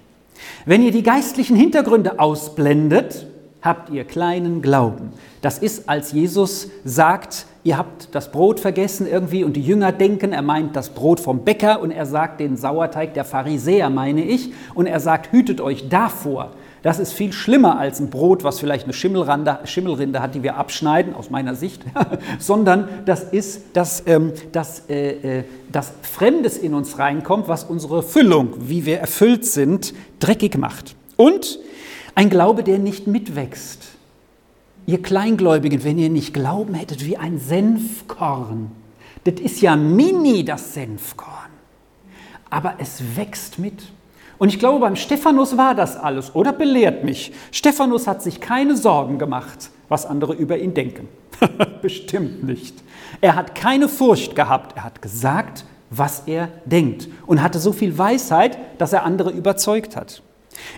Wenn 0.66 0.84
ihr 0.84 0.92
die 0.92 1.04
geistlichen 1.04 1.56
Hintergründe 1.56 2.20
ausblendet, 2.20 3.28
habt 3.62 3.90
ihr 3.90 4.04
kleinen 4.04 4.62
Glauben. 4.62 5.12
Das 5.42 5.60
ist, 5.60 5.88
als 5.88 6.12
Jesus 6.12 6.70
sagt, 6.84 7.46
ihr 7.64 7.78
habt 7.78 8.14
das 8.14 8.32
Brot 8.32 8.60
vergessen 8.60 9.08
irgendwie 9.08 9.44
und 9.44 9.54
die 9.54 9.62
Jünger 9.62 9.92
denken, 9.92 10.34
er 10.34 10.42
meint 10.42 10.76
das 10.76 10.90
Brot 10.90 11.20
vom 11.20 11.44
Bäcker 11.44 11.82
und 11.82 11.92
er 11.92 12.06
sagt 12.06 12.40
den 12.40 12.58
Sauerteig 12.58 13.14
der 13.14 13.26
Pharisäer, 13.26 13.90
meine 13.90 14.24
ich, 14.24 14.52
und 14.74 14.88
er 14.88 15.00
sagt, 15.00 15.32
hütet 15.32 15.62
euch 15.62 15.90
davor. 15.90 16.52
Das 16.84 16.98
ist 16.98 17.14
viel 17.14 17.32
schlimmer 17.32 17.78
als 17.78 18.00
ein 18.00 18.10
Brot, 18.10 18.44
was 18.44 18.60
vielleicht 18.60 18.86
eine 18.86 18.94
Schimmelrinde 18.94 20.22
hat, 20.22 20.34
die 20.34 20.42
wir 20.42 20.58
abschneiden, 20.58 21.14
aus 21.14 21.30
meiner 21.30 21.54
Sicht, 21.54 21.84
sondern 22.40 22.90
das 23.06 23.24
ist, 23.24 23.62
dass, 23.74 24.04
ähm, 24.08 24.34
dass, 24.52 24.90
äh, 24.90 25.40
äh, 25.40 25.44
dass 25.72 25.94
Fremdes 26.02 26.58
in 26.58 26.74
uns 26.74 26.98
reinkommt, 26.98 27.48
was 27.48 27.64
unsere 27.64 28.02
Füllung, 28.02 28.54
wie 28.58 28.88
wir 28.88 28.98
erfüllt 28.98 29.46
sind, 29.46 29.94
dreckig 30.20 30.58
macht. 30.58 30.96
Und 31.18 31.60
ein 32.16 32.30
Glaube, 32.30 32.64
der 32.64 32.80
nicht 32.80 33.08
mitwächst. 33.08 33.84
Ihr 34.86 35.02
Kleingläubigen, 35.02 35.84
wenn 35.84 35.98
ihr 35.98 36.10
nicht 36.10 36.34
Glauben 36.34 36.74
hättet 36.74 37.06
wie 37.06 37.18
ein 37.18 37.40
Senfkorn, 37.40 38.72
das 39.24 39.36
ist 39.40 39.62
ja 39.62 39.76
mini, 39.76 40.44
das 40.44 40.74
Senfkorn, 40.74 41.52
aber 42.50 42.76
es 42.80 43.16
wächst 43.16 43.60
mit. 43.60 43.84
Und 44.40 44.50
ich 44.50 44.58
glaube, 44.58 44.80
beim 44.80 44.96
Stephanus 44.96 45.56
war 45.56 45.76
das 45.76 45.96
alles, 45.96 46.34
oder 46.34 46.52
belehrt 46.52 47.04
mich. 47.04 47.32
Stephanus 47.52 48.08
hat 48.08 48.24
sich 48.24 48.42
keine 48.42 48.76
Sorgen 48.76 49.20
gemacht, 49.20 49.70
was 49.88 50.08
andere 50.08 50.34
über 50.34 50.58
ihn 50.58 50.74
denken. 50.74 51.08
Bestimmt 51.84 52.44
nicht. 52.44 52.82
Er 53.22 53.36
hat 53.36 53.54
keine 53.54 53.88
Furcht 53.88 54.36
gehabt. 54.36 54.76
Er 54.76 54.84
hat 54.84 55.02
gesagt, 55.02 55.66
was 55.92 56.24
er 56.26 56.50
denkt 56.66 57.08
und 57.28 57.44
hatte 57.44 57.60
so 57.60 57.72
viel 57.72 57.98
Weisheit, 57.98 58.58
dass 58.80 58.94
er 58.94 59.04
andere 59.04 59.30
überzeugt 59.30 59.96
hat. 59.96 60.24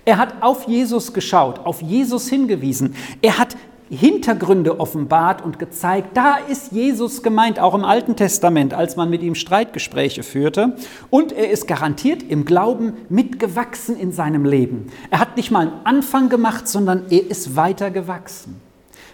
Er 0.05 0.17
hat 0.17 0.41
auf 0.41 0.67
Jesus 0.67 1.13
geschaut, 1.13 1.59
auf 1.59 1.81
Jesus 1.81 2.29
hingewiesen. 2.29 2.95
Er 3.21 3.37
hat 3.37 3.55
Hintergründe 3.89 4.79
offenbart 4.79 5.43
und 5.43 5.59
gezeigt, 5.59 6.17
da 6.17 6.37
ist 6.37 6.71
Jesus 6.71 7.21
gemeint, 7.21 7.59
auch 7.59 7.75
im 7.75 7.83
Alten 7.83 8.15
Testament, 8.15 8.73
als 8.73 8.95
man 8.95 9.09
mit 9.09 9.21
ihm 9.21 9.35
Streitgespräche 9.35 10.23
führte. 10.23 10.77
Und 11.09 11.31
er 11.31 11.51
ist 11.51 11.67
garantiert 11.67 12.23
im 12.23 12.45
Glauben 12.45 12.93
mitgewachsen 13.09 13.97
in 13.97 14.11
seinem 14.11 14.45
Leben. 14.45 14.87
Er 15.11 15.19
hat 15.19 15.37
nicht 15.37 15.51
mal 15.51 15.67
einen 15.67 15.85
Anfang 15.85 16.29
gemacht, 16.29 16.67
sondern 16.67 17.03
er 17.09 17.29
ist 17.29 17.55
weiter 17.55 17.91
gewachsen. 17.91 18.59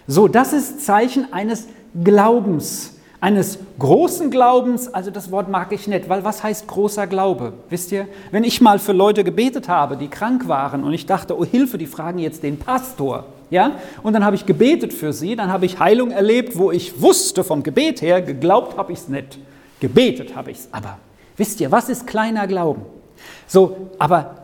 So, 0.06 0.28
das 0.28 0.52
ist 0.52 0.84
Zeichen 0.84 1.32
eines 1.32 1.66
Glaubens 2.02 2.99
eines 3.20 3.58
großen 3.78 4.30
Glaubens, 4.30 4.92
also 4.92 5.10
das 5.10 5.30
Wort 5.30 5.48
mag 5.50 5.72
ich 5.72 5.86
nicht, 5.86 6.08
weil 6.08 6.24
was 6.24 6.42
heißt 6.42 6.66
großer 6.66 7.06
Glaube? 7.06 7.52
Wisst 7.68 7.92
ihr, 7.92 8.08
wenn 8.30 8.44
ich 8.44 8.60
mal 8.60 8.78
für 8.78 8.92
Leute 8.92 9.24
gebetet 9.24 9.68
habe, 9.68 9.96
die 9.96 10.08
krank 10.08 10.48
waren 10.48 10.84
und 10.84 10.94
ich 10.94 11.04
dachte, 11.04 11.38
oh 11.38 11.44
Hilfe, 11.44 11.76
die 11.76 11.86
fragen 11.86 12.18
jetzt 12.18 12.42
den 12.42 12.58
Pastor, 12.58 13.26
ja? 13.50 13.72
Und 14.02 14.14
dann 14.14 14.24
habe 14.24 14.36
ich 14.36 14.46
gebetet 14.46 14.94
für 14.94 15.12
sie, 15.12 15.36
dann 15.36 15.52
habe 15.52 15.66
ich 15.66 15.78
Heilung 15.78 16.10
erlebt, 16.10 16.56
wo 16.56 16.70
ich 16.70 17.02
wusste 17.02 17.44
vom 17.44 17.62
Gebet 17.62 18.00
her, 18.00 18.22
geglaubt 18.22 18.78
habe 18.78 18.92
ich 18.92 19.00
es 19.00 19.08
nicht. 19.08 19.38
Gebetet 19.80 20.34
habe 20.34 20.50
ich 20.50 20.58
es 20.58 20.68
aber. 20.72 20.98
Wisst 21.36 21.60
ihr, 21.60 21.70
was 21.70 21.88
ist 21.88 22.06
kleiner 22.06 22.46
Glauben? 22.46 22.82
So, 23.46 23.90
aber 23.98 24.36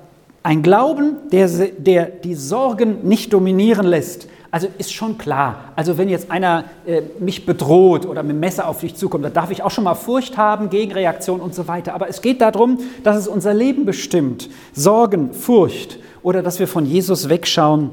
ein 0.42 0.62
Glauben, 0.62 1.16
der, 1.33 1.49
der 1.49 2.06
die 2.06 2.35
Sorgen 2.35 3.09
nicht 3.09 3.33
dominieren 3.33 3.87
lässt, 3.87 4.28
also 4.56 4.68
ist 4.78 4.94
schon 4.94 5.18
klar. 5.18 5.75
Also 5.76 5.98
wenn 5.98 6.08
jetzt 6.08 6.30
einer 6.30 6.64
äh, 6.86 7.02
mich 7.18 7.44
bedroht 7.44 8.06
oder 8.06 8.22
mit 8.22 8.32
dem 8.32 8.40
Messer 8.40 8.66
auf 8.66 8.80
dich 8.80 8.94
zukommt, 8.94 9.22
da 9.22 9.28
darf 9.28 9.50
ich 9.50 9.62
auch 9.62 9.70
schon 9.70 9.84
mal 9.84 9.94
Furcht 9.94 10.38
haben, 10.38 10.70
Gegenreaktion 10.70 11.40
und 11.40 11.54
so 11.54 11.68
weiter. 11.68 11.92
Aber 11.92 12.08
es 12.08 12.22
geht 12.22 12.40
darum, 12.40 12.78
dass 13.04 13.18
es 13.18 13.28
unser 13.28 13.52
Leben 13.52 13.84
bestimmt. 13.84 14.48
Sorgen, 14.72 15.34
Furcht 15.34 15.98
oder 16.22 16.42
dass 16.42 16.58
wir 16.58 16.68
von 16.68 16.86
Jesus 16.86 17.28
wegschauen 17.28 17.90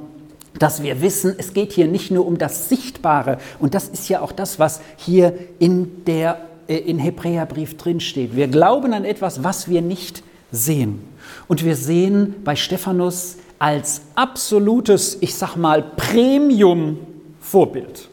dass 0.60 0.84
wir 0.84 1.02
wissen, 1.02 1.34
es 1.36 1.56
geht 1.56 1.72
hier 1.74 1.88
nicht 1.88 2.12
nur 2.12 2.28
um 2.28 2.38
das 2.38 2.70
Sichtbare. 2.70 3.40
Und 3.60 3.74
das 3.74 3.90
ist 3.90 4.08
ja 4.08 4.22
auch 4.22 4.32
das, 4.32 4.60
was 4.60 4.82
hier 4.98 5.34
in 5.58 6.06
der 6.06 6.42
äh, 6.68 6.78
in 6.78 7.00
Hebräerbrief 7.00 7.76
drinsteht. 7.76 8.36
Wir 8.36 8.48
glauben 8.48 8.94
an 8.94 9.04
etwas, 9.04 9.44
was 9.44 9.68
wir 9.68 9.82
nicht 9.82 10.22
sehen. 10.52 11.02
Und 11.48 11.66
wir 11.66 11.76
sehen 11.76 12.36
bei 12.44 12.56
Stephanus 12.56 13.38
als 13.64 14.02
absolutes, 14.16 15.18
ich 15.22 15.36
sag 15.36 15.56
mal, 15.56 15.84
Premium-Vorbild. 15.96 18.10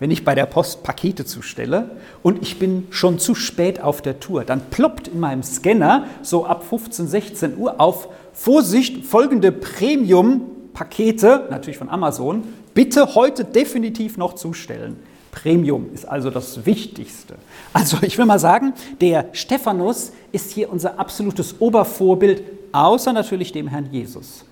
Wenn 0.00 0.10
ich 0.10 0.24
bei 0.24 0.34
der 0.34 0.46
Post 0.46 0.82
Pakete 0.82 1.24
zustelle 1.24 1.92
und 2.24 2.42
ich 2.42 2.58
bin 2.58 2.88
schon 2.90 3.20
zu 3.20 3.36
spät 3.36 3.80
auf 3.80 4.02
der 4.02 4.18
Tour, 4.18 4.42
dann 4.42 4.62
ploppt 4.68 5.06
in 5.06 5.20
meinem 5.20 5.44
Scanner 5.44 6.06
so 6.22 6.44
ab 6.44 6.64
15, 6.64 7.06
16 7.06 7.56
Uhr 7.56 7.80
auf 7.80 8.08
Vorsicht 8.32 9.06
folgende 9.06 9.52
Premium-Pakete, 9.52 11.46
natürlich 11.50 11.78
von 11.78 11.88
Amazon, 11.88 12.42
bitte 12.74 13.14
heute 13.14 13.44
definitiv 13.44 14.16
noch 14.16 14.34
zustellen. 14.34 14.96
Premium 15.30 15.90
ist 15.94 16.04
also 16.04 16.30
das 16.30 16.66
Wichtigste. 16.66 17.36
Also 17.72 17.98
ich 18.02 18.18
will 18.18 18.26
mal 18.26 18.40
sagen, 18.40 18.74
der 19.00 19.28
Stephanus 19.34 20.10
ist 20.32 20.50
hier 20.50 20.68
unser 20.68 20.98
absolutes 20.98 21.60
Obervorbild, 21.60 22.42
außer 22.72 23.12
natürlich 23.12 23.52
dem 23.52 23.68
Herrn 23.68 23.88
Jesus. 23.92 24.46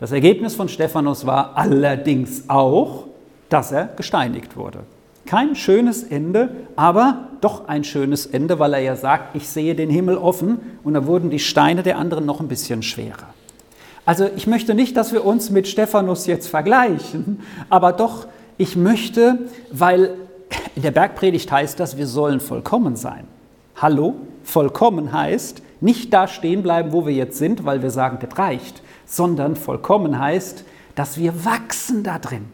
Das 0.00 0.10
Ergebnis 0.12 0.54
von 0.54 0.68
Stephanus 0.68 1.24
war 1.24 1.56
allerdings 1.56 2.44
auch, 2.48 3.04
dass 3.48 3.70
er 3.72 3.86
gesteinigt 3.96 4.56
wurde. 4.56 4.80
Kein 5.26 5.54
schönes 5.54 6.02
Ende, 6.02 6.50
aber 6.76 7.28
doch 7.40 7.68
ein 7.68 7.84
schönes 7.84 8.26
Ende, 8.26 8.58
weil 8.58 8.74
er 8.74 8.80
ja 8.80 8.96
sagt, 8.96 9.36
ich 9.36 9.48
sehe 9.48 9.74
den 9.74 9.88
Himmel 9.88 10.18
offen 10.18 10.58
und 10.82 10.94
da 10.94 11.06
wurden 11.06 11.30
die 11.30 11.38
Steine 11.38 11.82
der 11.82 11.98
anderen 11.98 12.26
noch 12.26 12.40
ein 12.40 12.48
bisschen 12.48 12.82
schwerer. 12.82 13.28
Also 14.04 14.28
ich 14.36 14.46
möchte 14.46 14.74
nicht, 14.74 14.96
dass 14.96 15.12
wir 15.12 15.24
uns 15.24 15.50
mit 15.50 15.66
Stephanus 15.66 16.26
jetzt 16.26 16.48
vergleichen, 16.48 17.40
aber 17.70 17.92
doch, 17.92 18.26
ich 18.58 18.76
möchte, 18.76 19.38
weil 19.70 20.10
in 20.76 20.82
der 20.82 20.90
Bergpredigt 20.90 21.50
heißt 21.50 21.80
das, 21.80 21.96
wir 21.96 22.06
sollen 22.06 22.40
vollkommen 22.40 22.96
sein. 22.96 23.26
Hallo, 23.76 24.14
vollkommen 24.42 25.12
heißt, 25.12 25.62
nicht 25.80 26.12
da 26.12 26.28
stehen 26.28 26.62
bleiben, 26.62 26.92
wo 26.92 27.06
wir 27.06 27.14
jetzt 27.14 27.38
sind, 27.38 27.64
weil 27.64 27.82
wir 27.82 27.90
sagen, 27.90 28.18
das 28.20 28.38
reicht, 28.38 28.82
sondern 29.06 29.56
vollkommen 29.56 30.18
heißt, 30.18 30.64
dass 30.94 31.18
wir 31.18 31.44
wachsen 31.44 32.02
da 32.02 32.18
drin. 32.18 32.46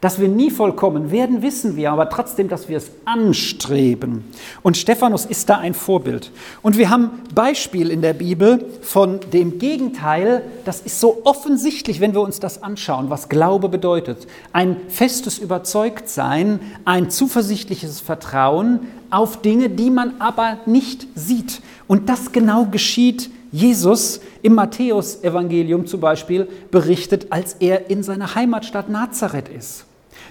Dass 0.00 0.20
wir 0.20 0.28
nie 0.28 0.50
vollkommen 0.50 1.10
werden, 1.10 1.40
wissen 1.40 1.76
wir, 1.76 1.90
aber 1.90 2.10
trotzdem, 2.10 2.50
dass 2.50 2.68
wir 2.68 2.76
es 2.76 2.90
anstreben. 3.06 4.22
Und 4.62 4.76
Stephanus 4.76 5.24
ist 5.24 5.48
da 5.48 5.56
ein 5.56 5.72
Vorbild. 5.72 6.30
Und 6.60 6.76
wir 6.76 6.90
haben 6.90 7.22
Beispiel 7.34 7.90
in 7.90 8.02
der 8.02 8.12
Bibel 8.12 8.66
von 8.82 9.20
dem 9.32 9.58
Gegenteil. 9.58 10.42
Das 10.66 10.82
ist 10.82 11.00
so 11.00 11.22
offensichtlich, 11.24 12.00
wenn 12.00 12.12
wir 12.12 12.20
uns 12.20 12.38
das 12.38 12.62
anschauen, 12.62 13.08
was 13.08 13.30
Glaube 13.30 13.70
bedeutet. 13.70 14.26
Ein 14.52 14.76
festes 14.88 15.38
Überzeugtsein, 15.38 16.60
ein 16.84 17.08
zuversichtliches 17.08 18.00
Vertrauen 18.02 18.80
auf 19.08 19.40
Dinge, 19.40 19.70
die 19.70 19.88
man 19.88 20.20
aber 20.20 20.58
nicht 20.66 21.06
sieht. 21.14 21.62
Und 21.86 22.10
das 22.10 22.32
genau 22.32 22.66
geschieht 22.66 23.30
Jesus 23.54 24.20
im 24.42 24.54
Matthäusevangelium 24.54 25.86
zum 25.86 26.00
Beispiel 26.00 26.48
berichtet, 26.72 27.28
als 27.30 27.54
er 27.60 27.88
in 27.88 28.02
seiner 28.02 28.34
Heimatstadt 28.34 28.88
Nazareth 28.88 29.48
ist. 29.48 29.84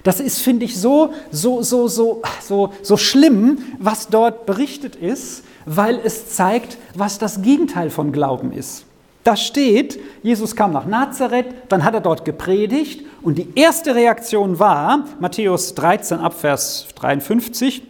Das 0.04 0.20
ist, 0.20 0.42
finde 0.42 0.66
ich, 0.66 0.78
so, 0.78 1.14
so, 1.32 1.62
so, 1.62 1.88
so, 1.88 2.22
so, 2.42 2.74
so 2.82 2.98
schlimm, 2.98 3.60
was 3.80 4.10
dort 4.10 4.46
berichtet 4.46 4.98
ist, 4.98 5.46
weil 5.66 6.02
es 6.04 6.36
zeigt, 6.36 6.78
was 6.96 7.18
das 7.18 7.42
Gegenteil 7.42 7.90
von 7.90 8.12
Glauben 8.12 8.52
ist. 8.52 8.84
Da 9.24 9.38
steht, 9.38 9.98
Jesus 10.22 10.54
kam 10.54 10.74
nach 10.74 10.86
Nazareth, 10.86 11.46
dann 11.70 11.86
hat 11.86 11.94
er 11.94 12.02
dort 12.02 12.26
gepredigt 12.26 13.06
und 13.22 13.38
die 13.38 13.48
erste 13.56 13.96
Reaktion 13.96 14.60
war, 14.60 15.06
Matthäus 15.22 15.76
13 15.76 16.20
Abvers 16.20 16.88
53, 16.96 17.84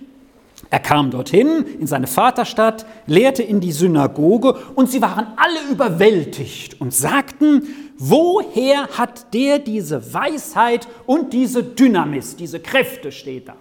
Er 0.73 0.79
kam 0.79 1.11
dorthin 1.11 1.63
in 1.79 1.85
seine 1.85 2.07
Vaterstadt, 2.07 2.87
lehrte 3.05 3.43
in 3.43 3.59
die 3.59 3.71
Synagoge 3.71 4.55
und 4.73 4.89
sie 4.89 5.03
waren 5.03 5.27
alle 5.35 5.71
überwältigt 5.71 6.81
und 6.81 6.91
sagten, 6.95 7.67
woher 7.99 8.87
hat 8.87 9.35
der 9.35 9.59
diese 9.59 10.15
Weisheit 10.15 10.87
und 11.05 11.31
diese 11.31 11.61
Dynamis, 11.61 12.37
diese 12.37 12.59
Kräfte 12.59 13.11
steht 13.11 13.49
da? 13.49 13.55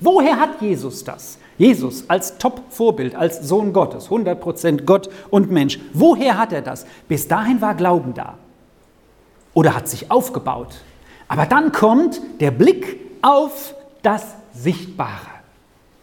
Woher 0.00 0.40
hat 0.40 0.60
Jesus 0.60 1.04
das? 1.04 1.38
Jesus 1.56 2.10
als 2.10 2.36
Top-Vorbild, 2.38 3.14
als 3.14 3.46
Sohn 3.46 3.72
Gottes, 3.72 4.08
100% 4.08 4.86
Gott 4.86 5.08
und 5.30 5.52
Mensch. 5.52 5.78
Woher 5.92 6.36
hat 6.36 6.52
er 6.52 6.62
das? 6.62 6.84
Bis 7.06 7.28
dahin 7.28 7.60
war 7.60 7.76
Glauben 7.76 8.12
da. 8.12 8.38
Oder 9.54 9.76
hat 9.76 9.86
sich 9.86 10.10
aufgebaut. 10.10 10.80
Aber 11.28 11.46
dann 11.46 11.70
kommt 11.70 12.20
der 12.40 12.50
Blick 12.50 12.98
auf 13.22 13.72
das 14.02 14.34
Sichtbare. 14.52 15.35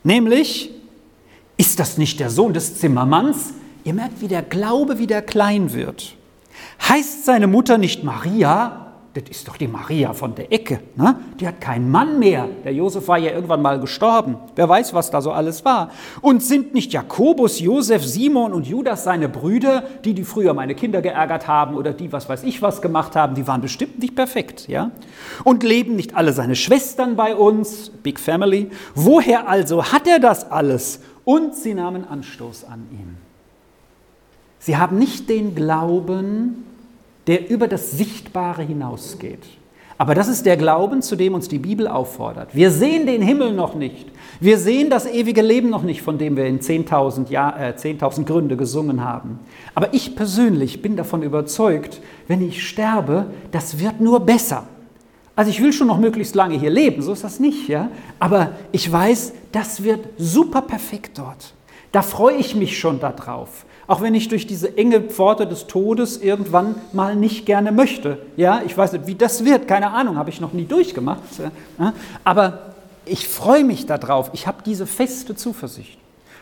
Nämlich, 0.04 0.72
ist 1.58 1.80
das 1.80 1.98
nicht 1.98 2.20
der 2.20 2.30
Sohn 2.30 2.54
des 2.54 2.80
Zimmermanns? 2.80 3.54
Ihr 3.84 3.94
merkt, 3.94 4.22
wie 4.22 4.28
der 4.28 4.42
Glaube 4.42 4.98
wieder 5.00 5.22
klein 5.22 5.74
wird. 5.74 6.16
Heißt 6.88 7.26
seine 7.26 7.48
Mutter 7.48 7.78
nicht 7.78 8.04
Maria? 8.04 8.83
Das 9.14 9.26
ist 9.30 9.48
doch 9.48 9.58
die 9.58 9.68
Maria 9.68 10.12
von 10.14 10.34
der 10.34 10.52
Ecke. 10.52 10.80
Ne? 10.96 11.16
Die 11.40 11.48
hat 11.48 11.62
keinen 11.62 11.92
Mann 11.92 12.18
mehr. 12.18 12.50
Der 12.64 12.74
Josef 12.74 13.08
war 13.08 13.20
ja 13.20 13.32
irgendwann 13.32 13.62
mal 13.62 13.80
gestorben. 13.80 14.38
Wer 14.56 14.68
weiß, 14.68 14.96
was 14.96 15.12
da 15.12 15.22
so 15.22 15.32
alles 15.32 15.64
war. 15.64 15.92
Und 16.22 16.42
sind 16.42 16.74
nicht 16.74 16.94
Jakobus, 16.94 17.60
Josef, 17.60 18.04
Simon 18.04 18.54
und 18.54 18.66
Judas 18.66 19.04
seine 19.04 19.30
Brüder, 19.30 19.84
die, 20.04 20.16
die 20.16 20.24
früher 20.24 20.56
meine 20.56 20.74
Kinder 20.74 21.04
geärgert 21.04 21.48
haben 21.48 21.76
oder 21.76 21.94
die, 21.94 22.12
was 22.12 22.28
weiß 22.28 22.44
ich, 22.44 22.64
was 22.64 22.82
gemacht 22.82 23.16
haben, 23.16 23.36
die 23.36 23.46
waren 23.46 23.62
bestimmt 23.62 24.00
nicht 24.00 24.16
perfekt. 24.16 24.68
Ja? 24.68 24.90
Und 25.44 25.62
leben 25.62 25.96
nicht 25.96 26.16
alle 26.16 26.34
seine 26.34 26.56
Schwestern 26.56 27.16
bei 27.16 27.36
uns? 27.36 27.92
Big 27.92 28.20
Family. 28.20 28.72
Woher 28.96 29.48
also 29.48 29.92
hat 29.92 30.08
er 30.08 30.20
das 30.20 30.50
alles? 30.50 31.02
Und 31.24 31.54
sie 31.56 31.76
nahmen 31.76 32.04
Anstoß 32.08 32.64
an 32.64 32.88
ihm. 32.92 33.18
Sie 34.58 34.78
haben 34.78 34.98
nicht 34.98 35.30
den 35.30 35.54
Glauben, 35.54 36.64
der 37.28 37.50
über 37.50 37.68
das 37.68 37.92
Sichtbare 37.92 38.64
hinausgeht. 38.64 39.44
Aber 39.98 40.16
das 40.16 40.28
ist 40.28 40.46
der 40.46 40.58
Glauben, 40.58 41.02
zu 41.02 41.16
dem 41.16 41.36
uns 41.36 41.48
die 41.48 41.60
Bibel 41.60 41.88
auffordert. 41.88 42.56
Wir 42.56 42.72
sehen 42.72 43.06
den 43.06 43.22
Himmel 43.22 43.54
noch 43.54 43.76
nicht. 43.76 44.08
Wir 44.40 44.58
sehen 44.58 44.90
das 44.90 45.06
ewige 45.06 45.42
Leben 45.42 45.70
noch 45.70 45.84
nicht, 45.84 46.02
von 46.02 46.18
dem 46.18 46.36
wir 46.36 46.46
in 46.46 46.60
10.000 46.60 47.70
äh, 47.70 47.76
10 47.76 48.26
Gründe 48.26 48.58
gesungen 48.58 49.04
haben. 49.04 49.40
Aber 49.76 49.94
ich 49.94 50.16
persönlich 50.16 50.82
bin 50.82 50.98
davon 50.98 51.22
überzeugt, 51.22 52.02
wenn 52.28 52.46
ich 52.46 52.68
sterbe, 52.68 53.28
das 53.52 53.80
wird 53.80 54.02
nur 54.02 54.20
besser. 54.20 54.66
Also 55.36 55.50
ich 55.50 55.62
will 55.62 55.74
schon 55.74 55.88
noch 55.88 56.00
möglichst 56.00 56.36
lange 56.36 56.58
hier 56.58 56.70
leben, 56.70 57.02
so 57.02 57.14
ist 57.14 57.24
das 57.24 57.40
nicht, 57.40 57.68
ja. 57.68 57.90
Aber 58.20 58.52
ich 58.72 58.92
weiß, 58.92 59.34
das 59.52 59.84
wird 59.84 60.06
super 60.18 60.62
perfekt 60.62 61.18
dort. 61.18 61.54
Da 61.92 62.02
freue 62.02 62.36
ich 62.36 62.56
mich 62.56 62.78
schon 62.78 63.00
darauf. 63.00 63.66
Auch 63.86 64.02
wenn 64.02 64.16
ich 64.16 64.30
durch 64.30 64.48
diese 64.48 64.78
enge 64.78 65.02
Pforte 65.02 65.46
des 65.46 65.68
Todes 65.68 66.18
irgendwann 66.18 66.76
mal 66.94 67.16
nicht 67.16 67.46
gerne 67.46 67.72
möchte. 67.72 68.20
Ja, 68.38 68.62
ich 68.66 68.78
weiß 68.78 68.94
nicht, 68.94 69.08
wie 69.08 69.16
das 69.16 69.44
wird, 69.44 69.68
keine 69.68 69.92
Ahnung, 69.92 70.18
habe 70.18 70.30
ich 70.30 70.40
noch 70.40 70.54
nie 70.54 70.66
durchgemacht. 70.66 71.22
Aber 72.24 72.74
ich 73.06 73.28
freue 73.28 73.66
mich 73.66 73.86
darauf. 73.86 74.30
Ich 74.34 74.48
habe 74.48 74.60
diese 74.66 74.88
feste 74.88 75.36
Zuversicht. 75.36 75.98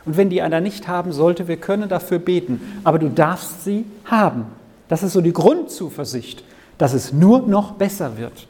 Und 0.05 0.17
wenn 0.17 0.29
die 0.29 0.41
einer 0.41 0.61
nicht 0.61 0.87
haben 0.87 1.11
sollte, 1.13 1.47
wir 1.47 1.57
können 1.57 1.89
dafür 1.89 2.19
beten. 2.19 2.61
Aber 2.83 2.99
du 2.99 3.09
darfst 3.09 3.63
sie 3.63 3.85
haben. 4.05 4.45
Das 4.87 5.03
ist 5.03 5.13
so 5.13 5.21
die 5.21 5.33
Grundzuversicht, 5.33 6.43
dass 6.77 6.93
es 6.93 7.13
nur 7.13 7.47
noch 7.47 7.73
besser 7.73 8.17
wird. 8.17 8.47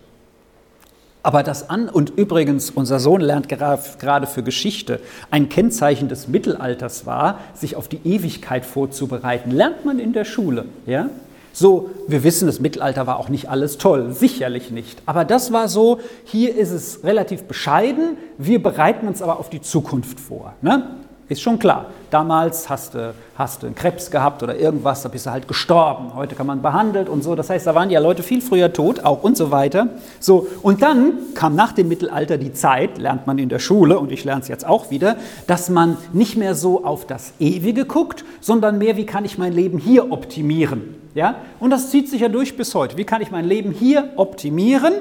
Aber 1.23 1.43
das 1.43 1.69
an, 1.69 1.87
und 1.87 2.09
übrigens, 2.11 2.71
unser 2.71 2.99
Sohn 2.99 3.21
lernt 3.21 3.47
gerade 3.47 4.27
für 4.27 4.43
Geschichte, 4.43 4.99
ein 5.29 5.49
Kennzeichen 5.49 6.09
des 6.09 6.27
Mittelalters 6.27 7.05
war, 7.05 7.39
sich 7.53 7.75
auf 7.75 7.87
die 7.87 7.99
Ewigkeit 8.03 8.65
vorzubereiten. 8.65 9.51
Lernt 9.51 9.85
man 9.85 9.99
in 9.99 10.13
der 10.13 10.25
Schule, 10.25 10.65
ja? 10.85 11.09
So, 11.53 11.89
wir 12.07 12.23
wissen, 12.23 12.45
das 12.45 12.61
Mittelalter 12.61 13.07
war 13.07 13.19
auch 13.19 13.27
nicht 13.27 13.49
alles 13.49 13.77
toll, 13.77 14.13
sicherlich 14.13 14.71
nicht. 14.71 15.01
Aber 15.05 15.25
das 15.25 15.51
war 15.51 15.67
so, 15.67 15.99
hier 16.23 16.55
ist 16.55 16.71
es 16.71 17.03
relativ 17.03 17.43
bescheiden, 17.43 18.17
wir 18.37 18.63
bereiten 18.63 19.07
uns 19.07 19.21
aber 19.21 19.37
auf 19.37 19.49
die 19.49 19.61
Zukunft 19.61 20.19
vor. 20.19 20.53
Ne? 20.61 20.87
Ist 21.31 21.41
schon 21.43 21.59
klar. 21.59 21.85
Damals 22.09 22.69
hast 22.69 22.93
du, 22.93 23.13
hast 23.37 23.63
du 23.63 23.67
einen 23.67 23.73
Krebs 23.73 24.11
gehabt 24.11 24.43
oder 24.43 24.59
irgendwas, 24.59 25.01
da 25.01 25.07
bist 25.07 25.27
du 25.27 25.31
halt 25.31 25.47
gestorben. 25.47 26.13
Heute 26.13 26.35
kann 26.35 26.45
man 26.45 26.61
behandelt 26.61 27.07
und 27.07 27.23
so. 27.23 27.35
Das 27.35 27.49
heißt, 27.49 27.65
da 27.65 27.73
waren 27.73 27.89
ja 27.89 28.01
Leute 28.01 28.21
viel 28.21 28.41
früher 28.41 28.73
tot, 28.73 29.05
auch 29.05 29.23
und 29.23 29.37
so 29.37 29.49
weiter. 29.49 29.87
So, 30.19 30.45
und 30.61 30.81
dann 30.81 31.13
kam 31.33 31.55
nach 31.55 31.71
dem 31.71 31.87
Mittelalter 31.87 32.37
die 32.37 32.51
Zeit, 32.51 32.97
lernt 32.97 33.27
man 33.27 33.37
in 33.37 33.47
der 33.47 33.59
Schule, 33.59 33.97
und 33.97 34.11
ich 34.11 34.25
lerne 34.25 34.41
es 34.41 34.49
jetzt 34.49 34.67
auch 34.67 34.91
wieder, 34.91 35.15
dass 35.47 35.69
man 35.69 35.95
nicht 36.11 36.35
mehr 36.35 36.53
so 36.53 36.83
auf 36.83 37.07
das 37.07 37.31
Ewige 37.39 37.85
guckt, 37.85 38.25
sondern 38.41 38.77
mehr, 38.77 38.97
wie 38.97 39.05
kann 39.05 39.23
ich 39.23 39.37
mein 39.37 39.53
Leben 39.53 39.77
hier 39.77 40.11
optimieren. 40.11 40.95
Ja? 41.15 41.35
Und 41.61 41.69
das 41.69 41.91
zieht 41.91 42.09
sich 42.09 42.19
ja 42.19 42.27
durch 42.27 42.57
bis 42.57 42.75
heute. 42.75 42.97
Wie 42.97 43.05
kann 43.05 43.21
ich 43.21 43.31
mein 43.31 43.45
Leben 43.45 43.71
hier 43.71 44.09
optimieren? 44.17 44.95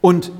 Und 0.00 0.32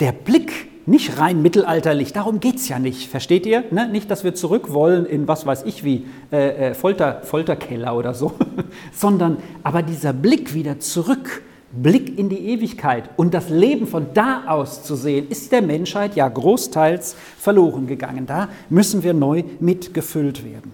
der 0.00 0.12
Blick 0.12 0.73
nicht 0.86 1.18
rein 1.18 1.42
mittelalterlich, 1.42 2.12
darum 2.12 2.40
geht 2.40 2.56
es 2.56 2.68
ja 2.68 2.78
nicht, 2.78 3.08
versteht 3.08 3.46
ihr? 3.46 3.64
Ne? 3.70 3.88
Nicht, 3.88 4.10
dass 4.10 4.24
wir 4.24 4.34
zurück 4.34 4.72
wollen 4.72 5.06
in 5.06 5.26
was 5.28 5.46
weiß 5.46 5.62
ich 5.64 5.84
wie 5.84 6.06
äh, 6.32 6.70
äh 6.70 6.74
Folter, 6.74 7.22
Folterkeller 7.22 7.96
oder 7.96 8.14
so, 8.14 8.32
sondern 8.92 9.38
aber 9.62 9.82
dieser 9.82 10.12
Blick 10.12 10.54
wieder 10.54 10.80
zurück, 10.80 11.42
Blick 11.72 12.18
in 12.18 12.28
die 12.28 12.38
Ewigkeit 12.38 13.10
und 13.16 13.34
das 13.34 13.48
Leben 13.48 13.86
von 13.86 14.08
da 14.14 14.44
aus 14.46 14.84
zu 14.84 14.94
sehen, 14.94 15.28
ist 15.28 15.52
der 15.52 15.62
Menschheit 15.62 16.16
ja 16.16 16.28
großteils 16.28 17.16
verloren 17.38 17.86
gegangen. 17.86 18.26
Da 18.26 18.48
müssen 18.68 19.02
wir 19.02 19.14
neu 19.14 19.42
mitgefüllt 19.60 20.44
werden. 20.44 20.72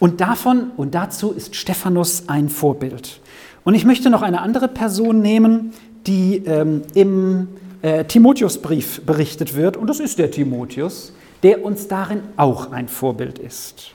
Und 0.00 0.20
davon 0.20 0.72
und 0.76 0.94
dazu 0.94 1.32
ist 1.32 1.56
Stephanus 1.56 2.28
ein 2.28 2.48
Vorbild. 2.48 3.20
Und 3.64 3.74
ich 3.74 3.84
möchte 3.84 4.10
noch 4.10 4.22
eine 4.22 4.42
andere 4.42 4.68
Person 4.68 5.20
nehmen, 5.20 5.72
die 6.06 6.42
ähm, 6.44 6.82
im 6.94 7.48
äh, 7.84 8.06
Timotheusbrief 8.06 9.02
berichtet 9.02 9.54
wird, 9.54 9.76
und 9.76 9.88
das 9.88 10.00
ist 10.00 10.18
der 10.18 10.30
Timotheus, 10.30 11.12
der 11.42 11.62
uns 11.62 11.86
darin 11.86 12.22
auch 12.38 12.72
ein 12.72 12.88
Vorbild 12.88 13.38
ist. 13.38 13.90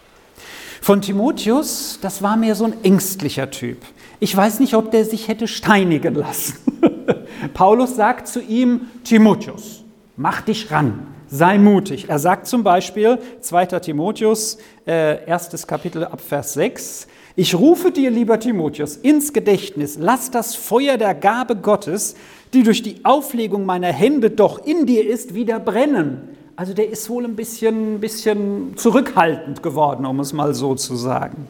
Von 0.80 1.02
Timotheus, 1.02 1.98
das 2.00 2.22
war 2.22 2.38
mehr 2.38 2.54
so 2.54 2.66
ein 2.66 2.84
ängstlicher 2.84 3.50
Typ. 3.50 3.80
Ich 4.20 4.36
weiß 4.38 4.60
nicht, 4.60 4.76
ob 4.76 4.92
der 4.92 5.06
sich 5.06 5.28
hätte 5.28 5.48
steinigen 5.48 6.14
lassen. 6.14 6.58
Paulus 7.56 7.96
sagt 7.96 8.28
zu 8.28 8.42
ihm, 8.42 8.82
Timotheus, 9.04 9.84
mach 10.16 10.42
dich 10.42 10.70
ran, 10.70 11.08
sei 11.28 11.58
mutig. 11.58 12.10
Er 12.10 12.20
sagt 12.20 12.46
zum 12.46 12.64
Beispiel, 12.64 13.18
2. 13.42 13.66
Timotheus, 13.80 14.60
äh, 14.86 15.26
erstes 15.26 15.66
Kapitel 15.66 16.06
ab 16.06 16.22
Vers 16.22 16.54
6, 16.54 17.08
ich 17.40 17.56
rufe 17.56 17.92
dir, 17.92 18.12
lieber 18.12 18.38
Timotheus, 18.38 18.98
ins 18.98 19.32
Gedächtnis, 19.32 19.98
lass 19.98 20.30
das 20.30 20.56
Feuer 20.56 20.98
der 20.98 21.16
Gabe 21.16 21.56
Gottes, 21.56 22.16
die 22.54 22.64
durch 22.64 22.84
die 22.84 23.06
Auflegung 23.06 23.66
meiner 23.66 23.94
Hände 23.94 24.30
doch 24.30 24.66
in 24.66 24.86
dir 24.86 25.08
ist, 25.08 25.36
wieder 25.36 25.58
brennen. 25.58 26.36
Also 26.58 26.74
der 26.74 26.90
ist 26.90 27.10
wohl 27.10 27.24
ein 27.24 27.38
bisschen, 27.38 28.02
bisschen 28.02 28.76
zurückhaltend 28.76 29.64
geworden, 29.64 30.06
um 30.06 30.20
es 30.20 30.34
mal 30.34 30.54
so 30.54 30.76
zu 30.76 30.98
sagen. 30.98 31.48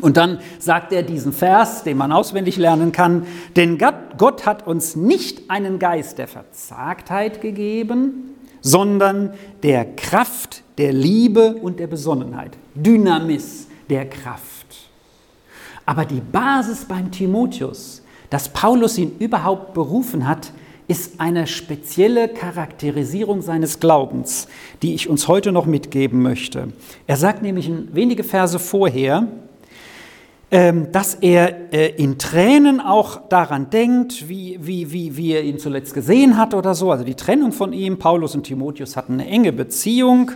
Und 0.00 0.18
dann 0.18 0.38
sagt 0.58 0.92
er 0.92 1.02
diesen 1.02 1.32
Vers, 1.32 1.82
den 1.82 1.96
man 1.96 2.12
auswendig 2.12 2.58
lernen 2.58 2.92
kann, 2.92 3.26
denn 3.56 3.78
Gott 3.78 4.44
hat 4.44 4.66
uns 4.66 4.96
nicht 4.96 5.48
einen 5.48 5.78
Geist 5.78 6.18
der 6.18 6.28
Verzagtheit 6.28 7.40
gegeben, 7.40 8.34
sondern 8.60 9.32
der 9.62 9.86
Kraft, 9.86 10.62
der 10.76 10.92
Liebe 10.92 11.54
und 11.54 11.80
der 11.80 11.86
Besonnenheit. 11.86 12.50
Dynamis, 12.74 13.66
der 13.88 14.10
Kraft. 14.10 14.55
Aber 15.86 16.04
die 16.04 16.20
Basis 16.20 16.84
beim 16.84 17.10
Timotheus 17.10 18.02
dass 18.30 18.48
Paulus 18.48 18.98
ihn 18.98 19.12
überhaupt 19.18 19.74
berufen 19.74 20.26
hat, 20.26 20.52
ist 20.88 21.20
eine 21.20 21.46
spezielle 21.46 22.28
Charakterisierung 22.28 23.42
seines 23.42 23.80
Glaubens, 23.80 24.46
die 24.82 24.94
ich 24.94 25.08
uns 25.08 25.26
heute 25.26 25.50
noch 25.50 25.66
mitgeben 25.66 26.22
möchte. 26.22 26.68
Er 27.06 27.16
sagt 27.16 27.42
nämlich 27.42 27.70
wenige 27.92 28.22
Verse 28.22 28.58
vorher, 28.58 29.26
ähm, 30.52 30.92
dass 30.92 31.14
er 31.16 31.72
äh, 31.72 31.88
in 31.96 32.18
Tränen 32.18 32.80
auch 32.80 33.28
daran 33.28 33.68
denkt, 33.70 34.28
wie, 34.28 34.60
wie, 34.62 34.92
wie, 34.92 35.16
wie 35.16 35.32
er 35.32 35.42
ihn 35.42 35.58
zuletzt 35.58 35.92
gesehen 35.92 36.36
hat 36.36 36.54
oder 36.54 36.76
so. 36.76 36.92
Also 36.92 37.02
die 37.02 37.16
Trennung 37.16 37.50
von 37.50 37.72
ihm, 37.72 37.98
Paulus 37.98 38.36
und 38.36 38.44
Timotheus 38.44 38.96
hatten 38.96 39.14
eine 39.14 39.26
enge 39.26 39.52
Beziehung. 39.52 40.30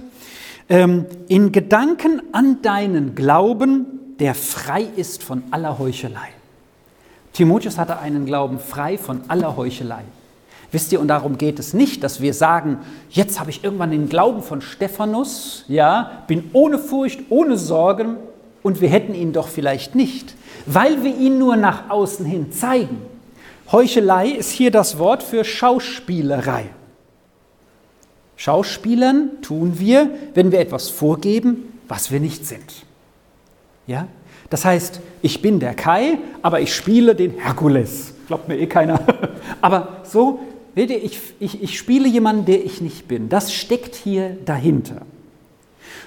Ähm, 0.68 1.06
in 1.28 1.52
Gedanken 1.52 2.22
an 2.32 2.60
deinen 2.60 3.14
Glauben, 3.14 3.99
der 4.20 4.35
frei 4.35 4.87
ist 4.96 5.22
von 5.22 5.42
aller 5.50 5.78
Heuchelei. 5.78 6.28
Timotheus 7.33 7.78
hatte 7.78 7.98
einen 7.98 8.26
Glauben 8.26 8.59
frei 8.59 8.98
von 8.98 9.22
aller 9.28 9.56
Heuchelei. 9.56 10.02
Wisst 10.72 10.92
ihr, 10.92 11.00
und 11.00 11.09
darum 11.09 11.37
geht 11.38 11.59
es 11.59 11.74
nicht, 11.74 12.04
dass 12.04 12.20
wir 12.20 12.33
sagen, 12.33 12.78
jetzt 13.11 13.40
habe 13.40 13.50
ich 13.50 13.64
irgendwann 13.64 13.90
den 13.90 14.09
Glauben 14.09 14.42
von 14.42 14.61
Stephanus, 14.61 15.64
ja, 15.66 16.22
bin 16.28 16.50
ohne 16.52 16.78
Furcht, 16.78 17.20
ohne 17.30 17.56
Sorgen 17.56 18.16
und 18.62 18.80
wir 18.80 18.88
hätten 18.88 19.14
ihn 19.14 19.33
doch 19.33 19.48
vielleicht 19.48 19.94
nicht, 19.94 20.35
weil 20.66 21.02
wir 21.02 21.16
ihn 21.16 21.38
nur 21.38 21.56
nach 21.56 21.90
außen 21.90 22.24
hin 22.24 22.52
zeigen. 22.52 23.02
Heuchelei 23.72 24.28
ist 24.28 24.50
hier 24.50 24.70
das 24.70 24.98
Wort 24.98 25.22
für 25.22 25.44
Schauspielerei. 25.44 26.66
Schauspielern 28.37 29.42
tun 29.42 29.78
wir, 29.78 30.11
wenn 30.35 30.52
wir 30.52 30.61
etwas 30.61 30.88
vorgeben, 30.88 31.78
was 31.88 32.11
wir 32.11 32.20
nicht 32.20 32.46
sind. 32.46 32.85
Ja? 33.90 34.07
Das 34.50 34.64
heißt, 34.64 35.00
ich 35.20 35.42
bin 35.42 35.59
der 35.59 35.74
Kai, 35.74 36.18
aber 36.42 36.61
ich 36.61 36.74
spiele 36.74 37.14
den 37.14 37.38
Herkules. 37.38 38.14
Glaubt 38.29 38.48
mir 38.48 38.57
eh 38.57 38.66
keiner. 38.66 39.00
aber 39.61 39.98
so, 40.05 40.38
ich, 40.76 41.20
ich, 41.40 41.62
ich 41.62 41.76
spiele 41.76 42.09
jemanden, 42.09 42.44
der 42.44 42.64
ich 42.64 42.81
nicht 42.81 43.09
bin. 43.09 43.29
Das 43.29 43.53
steckt 43.53 43.96
hier 43.96 44.37
dahinter. 44.44 45.03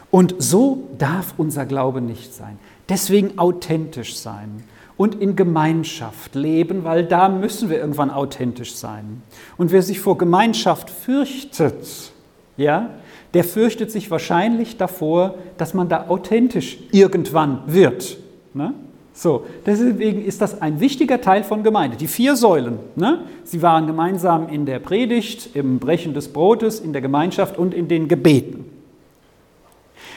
Und 0.10 0.36
so 0.38 0.88
darf 0.98 1.34
unser 1.38 1.66
Glaube 1.66 2.00
nicht 2.00 2.34
sein. 2.34 2.58
Deswegen 2.88 3.38
authentisch 3.38 4.16
sein 4.16 4.64
und 4.96 5.16
in 5.16 5.36
Gemeinschaft 5.36 6.36
leben, 6.36 6.86
weil 6.86 7.04
da 7.04 7.28
müssen 7.28 7.70
wir 7.70 7.80
irgendwann 7.80 8.12
authentisch 8.12 8.76
sein. 8.76 9.22
Und 9.58 9.72
wer 9.72 9.82
sich 9.82 10.00
vor 10.00 10.18
Gemeinschaft 10.18 10.90
fürchtet, 10.90 12.14
ja, 12.56 12.92
der 13.34 13.44
fürchtet 13.44 13.92
sich 13.92 14.12
wahrscheinlich 14.12 14.78
davor, 14.78 15.36
dass 15.58 15.74
man 15.74 15.90
da 15.90 16.06
authentisch 16.08 16.78
irgendwann 16.92 17.64
wird. 17.68 18.18
Ne? 18.54 18.74
So, 19.14 19.46
deswegen 19.66 20.26
ist 20.26 20.42
das 20.42 20.62
ein 20.62 20.80
wichtiger 20.80 21.22
Teil 21.22 21.44
von 21.44 21.64
Gemeinde. 21.64 21.98
Die 21.98 22.08
vier 22.08 22.36
Säulen. 22.36 22.80
Ne? 22.96 23.24
Sie 23.44 23.62
waren 23.62 23.86
gemeinsam 23.86 24.50
in 24.50 24.66
der 24.66 24.80
Predigt, 24.80 25.56
im 25.56 25.80
Brechen 25.80 26.14
des 26.14 26.34
Brotes, 26.34 26.80
in 26.80 26.94
der 26.94 27.02
Gemeinschaft 27.02 27.58
und 27.58 27.74
in 27.74 27.88
den 27.88 28.08
Gebeten. 28.08 28.66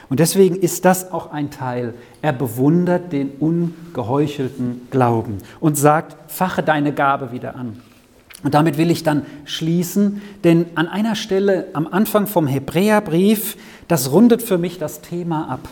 Und 0.08 0.20
deswegen 0.20 0.56
ist 0.56 0.84
das 0.84 1.12
auch 1.12 1.32
ein 1.32 1.50
Teil. 1.50 1.94
Er 2.22 2.32
bewundert 2.32 3.12
den 3.12 3.32
ungeheuchelten 3.40 4.88
Glauben 4.90 5.38
und 5.58 5.76
sagt, 5.76 6.30
fache 6.30 6.62
deine 6.62 6.92
Gabe 6.92 7.32
wieder 7.32 7.56
an. 7.56 7.82
Und 8.42 8.54
damit 8.54 8.78
will 8.78 8.90
ich 8.90 9.02
dann 9.02 9.24
schließen, 9.44 10.20
denn 10.44 10.66
an 10.74 10.88
einer 10.88 11.14
Stelle 11.14 11.68
am 11.72 11.86
Anfang 11.86 12.26
vom 12.26 12.46
Hebräerbrief, 12.46 13.56
das 13.88 14.12
rundet 14.12 14.42
für 14.42 14.58
mich 14.58 14.78
das 14.78 15.00
Thema 15.00 15.48
ab. 15.48 15.68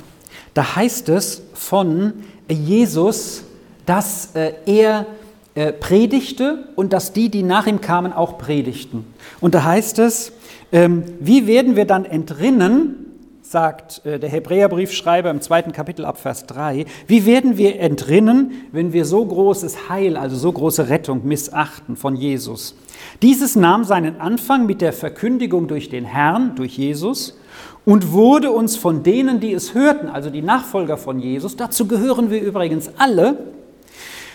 Da 0.54 0.76
heißt 0.76 1.08
es 1.10 1.42
von 1.52 2.14
Jesus, 2.48 3.44
dass 3.86 4.34
äh, 4.34 4.54
er 4.66 5.06
äh, 5.54 5.72
predigte 5.72 6.68
und 6.74 6.92
dass 6.92 7.12
die, 7.12 7.28
die 7.28 7.42
nach 7.42 7.66
ihm 7.66 7.80
kamen, 7.80 8.12
auch 8.12 8.38
predigten. 8.38 9.04
Und 9.40 9.54
da 9.54 9.64
heißt 9.64 9.98
es, 9.98 10.32
ähm, 10.72 11.04
wie 11.20 11.46
werden 11.46 11.76
wir 11.76 11.84
dann 11.84 12.04
entrinnen, 12.04 13.04
sagt 13.44 14.04
äh, 14.06 14.18
der 14.18 14.30
Hebräerbriefschreiber 14.30 15.30
im 15.30 15.40
zweiten 15.42 15.72
Kapitel 15.72 16.04
ab 16.04 16.18
Vers 16.18 16.46
3, 16.46 16.86
wie 17.06 17.26
werden 17.26 17.58
wir 17.58 17.78
entrinnen, 17.78 18.52
wenn 18.72 18.92
wir 18.92 19.04
so 19.04 19.24
großes 19.24 19.90
Heil, 19.90 20.16
also 20.16 20.34
so 20.36 20.50
große 20.50 20.88
Rettung 20.88 21.26
missachten 21.26 21.96
von 21.96 22.16
Jesus? 22.16 22.74
Dieses 23.20 23.54
nahm 23.54 23.84
seinen 23.84 24.20
Anfang 24.20 24.64
mit 24.66 24.80
der 24.80 24.92
Verkündigung 24.92 25.68
durch 25.68 25.90
den 25.90 26.06
Herrn, 26.06 26.56
durch 26.56 26.78
Jesus, 26.78 27.38
und 27.84 28.12
wurde 28.12 28.50
uns 28.50 28.76
von 28.76 29.02
denen, 29.02 29.40
die 29.40 29.52
es 29.52 29.74
hörten, 29.74 30.08
also 30.08 30.30
die 30.30 30.40
Nachfolger 30.40 30.96
von 30.96 31.20
Jesus, 31.20 31.54
dazu 31.56 31.86
gehören 31.86 32.30
wir 32.30 32.40
übrigens 32.40 32.90
alle, 32.96 33.52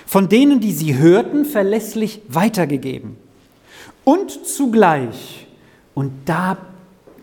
von 0.05 0.29
denen, 0.29 0.59
die 0.59 0.71
sie 0.71 0.97
hörten, 0.97 1.45
verlässlich 1.45 2.21
weitergegeben. 2.27 3.17
Und 4.03 4.45
zugleich, 4.45 5.47
und 5.95 6.11
da 6.25 6.57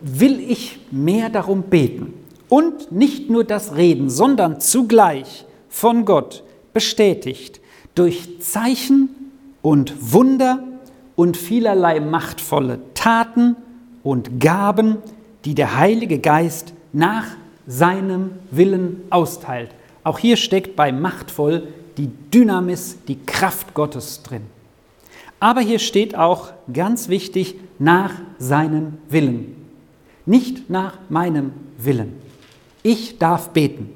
will 0.01 0.39
ich 0.39 0.79
mehr 0.91 1.29
darum 1.29 1.63
beten 1.63 2.13
und 2.49 2.91
nicht 2.91 3.29
nur 3.29 3.43
das 3.43 3.75
Reden, 3.75 4.09
sondern 4.09 4.59
zugleich 4.59 5.45
von 5.69 6.05
Gott 6.05 6.43
bestätigt 6.73 7.59
durch 7.95 8.39
Zeichen 8.39 9.09
und 9.61 10.13
Wunder 10.13 10.63
und 11.15 11.35
vielerlei 11.35 11.99
machtvolle 11.99 12.79
Taten 12.93 13.55
und 14.03 14.39
Gaben, 14.39 14.97
die 15.45 15.55
der 15.55 15.77
Heilige 15.77 16.19
Geist 16.19 16.73
nach 16.93 17.25
seinem 17.65 18.31
Willen 18.51 19.01
austeilt. 19.09 19.71
Auch 20.03 20.19
hier 20.19 20.37
steckt 20.37 20.75
bei 20.75 20.91
machtvoll 20.91 21.67
die 21.97 22.09
Dynamis, 22.33 22.97
die 23.07 23.19
Kraft 23.25 23.73
Gottes 23.73 24.23
drin. 24.23 24.43
Aber 25.39 25.61
hier 25.61 25.79
steht 25.79 26.15
auch 26.15 26.51
ganz 26.71 27.09
wichtig 27.09 27.55
nach 27.79 28.11
seinem 28.39 28.99
Willen 29.09 29.56
nicht 30.27 30.69
nach 30.69 30.97
meinem 31.09 31.51
Willen. 31.77 32.13
Ich 32.83 33.17
darf 33.17 33.49
beten. 33.49 33.89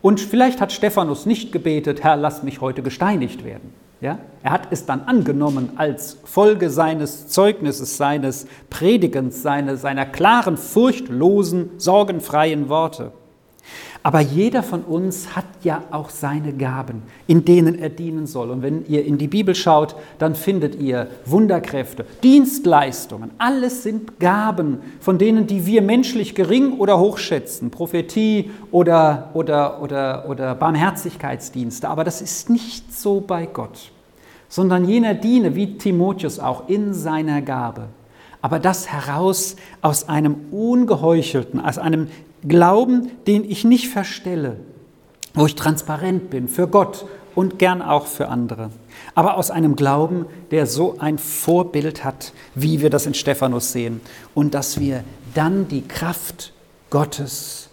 Und 0.00 0.20
vielleicht 0.20 0.60
hat 0.60 0.70
Stephanus 0.72 1.26
nicht 1.26 1.50
gebetet, 1.50 2.02
Herr, 2.02 2.16
lass 2.16 2.42
mich 2.42 2.60
heute 2.60 2.82
gesteinigt 2.82 3.44
werden. 3.44 3.72
Ja? 4.00 4.18
Er 4.42 4.50
hat 4.50 4.68
es 4.70 4.84
dann 4.84 5.00
angenommen 5.02 5.70
als 5.76 6.18
Folge 6.24 6.68
seines 6.68 7.28
Zeugnisses, 7.28 7.96
seines 7.96 8.46
Predigens, 8.68 9.42
seine, 9.42 9.78
seiner 9.78 10.04
klaren, 10.04 10.58
furchtlosen, 10.58 11.70
sorgenfreien 11.78 12.68
Worte. 12.68 13.12
Aber 14.06 14.20
jeder 14.20 14.62
von 14.62 14.82
uns 14.82 15.34
hat 15.34 15.46
ja 15.62 15.82
auch 15.90 16.10
seine 16.10 16.52
Gaben, 16.52 17.02
in 17.26 17.46
denen 17.46 17.78
er 17.78 17.88
dienen 17.88 18.26
soll. 18.26 18.50
Und 18.50 18.60
wenn 18.60 18.84
ihr 18.86 19.02
in 19.02 19.16
die 19.16 19.28
Bibel 19.28 19.54
schaut, 19.54 19.96
dann 20.18 20.34
findet 20.34 20.74
ihr 20.74 21.08
Wunderkräfte, 21.24 22.04
Dienstleistungen. 22.22 23.30
Alles 23.38 23.82
sind 23.82 24.20
Gaben, 24.20 24.80
von 25.00 25.16
denen, 25.16 25.46
die 25.46 25.64
wir 25.64 25.80
menschlich 25.80 26.34
gering 26.34 26.78
oder 26.78 27.00
hoch 27.00 27.16
schätzen. 27.16 27.70
Prophetie 27.70 28.50
oder, 28.70 29.30
oder, 29.32 29.80
oder, 29.80 30.28
oder 30.28 30.54
Barmherzigkeitsdienste. 30.54 31.88
Aber 31.88 32.04
das 32.04 32.20
ist 32.20 32.50
nicht 32.50 32.92
so 32.92 33.22
bei 33.22 33.46
Gott, 33.46 33.90
sondern 34.50 34.86
jener 34.86 35.14
diene, 35.14 35.54
wie 35.54 35.78
Timotheus 35.78 36.40
auch, 36.40 36.68
in 36.68 36.92
seiner 36.92 37.40
Gabe 37.40 37.88
aber 38.44 38.58
das 38.58 38.92
heraus 38.92 39.56
aus 39.80 40.06
einem 40.10 40.36
ungeheuchelten, 40.50 41.60
aus 41.60 41.78
einem 41.78 42.08
Glauben, 42.46 43.10
den 43.26 43.48
ich 43.48 43.64
nicht 43.64 43.88
verstelle, 43.88 44.58
wo 45.34 45.46
ich 45.46 45.54
transparent 45.54 46.30
bin 46.30 46.48
für 46.48 46.68
Gott 46.68 47.06
und 47.34 47.58
gern 47.58 47.82
auch 47.82 48.06
für 48.06 48.28
andere. 48.28 48.70
Aber 49.14 49.36
aus 49.36 49.50
einem 49.50 49.76
Glauben, 49.76 50.26
der 50.50 50.66
so 50.66 50.98
ein 50.98 51.18
Vorbild 51.18 52.04
hat, 52.04 52.32
wie 52.54 52.80
wir 52.80 52.90
das 52.90 53.06
in 53.06 53.14
Stephanus 53.14 53.72
sehen, 53.72 54.00
und 54.34 54.54
dass 54.54 54.78
wir 54.78 55.04
dann 55.34 55.68
die 55.68 55.82
Kraft 55.82 56.52
Gottes 56.90 57.68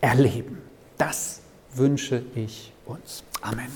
erleben. 0.00 0.58
Das 0.98 1.40
wünsche 1.74 2.22
ich 2.34 2.72
uns. 2.86 3.22
Amen. 3.42 3.68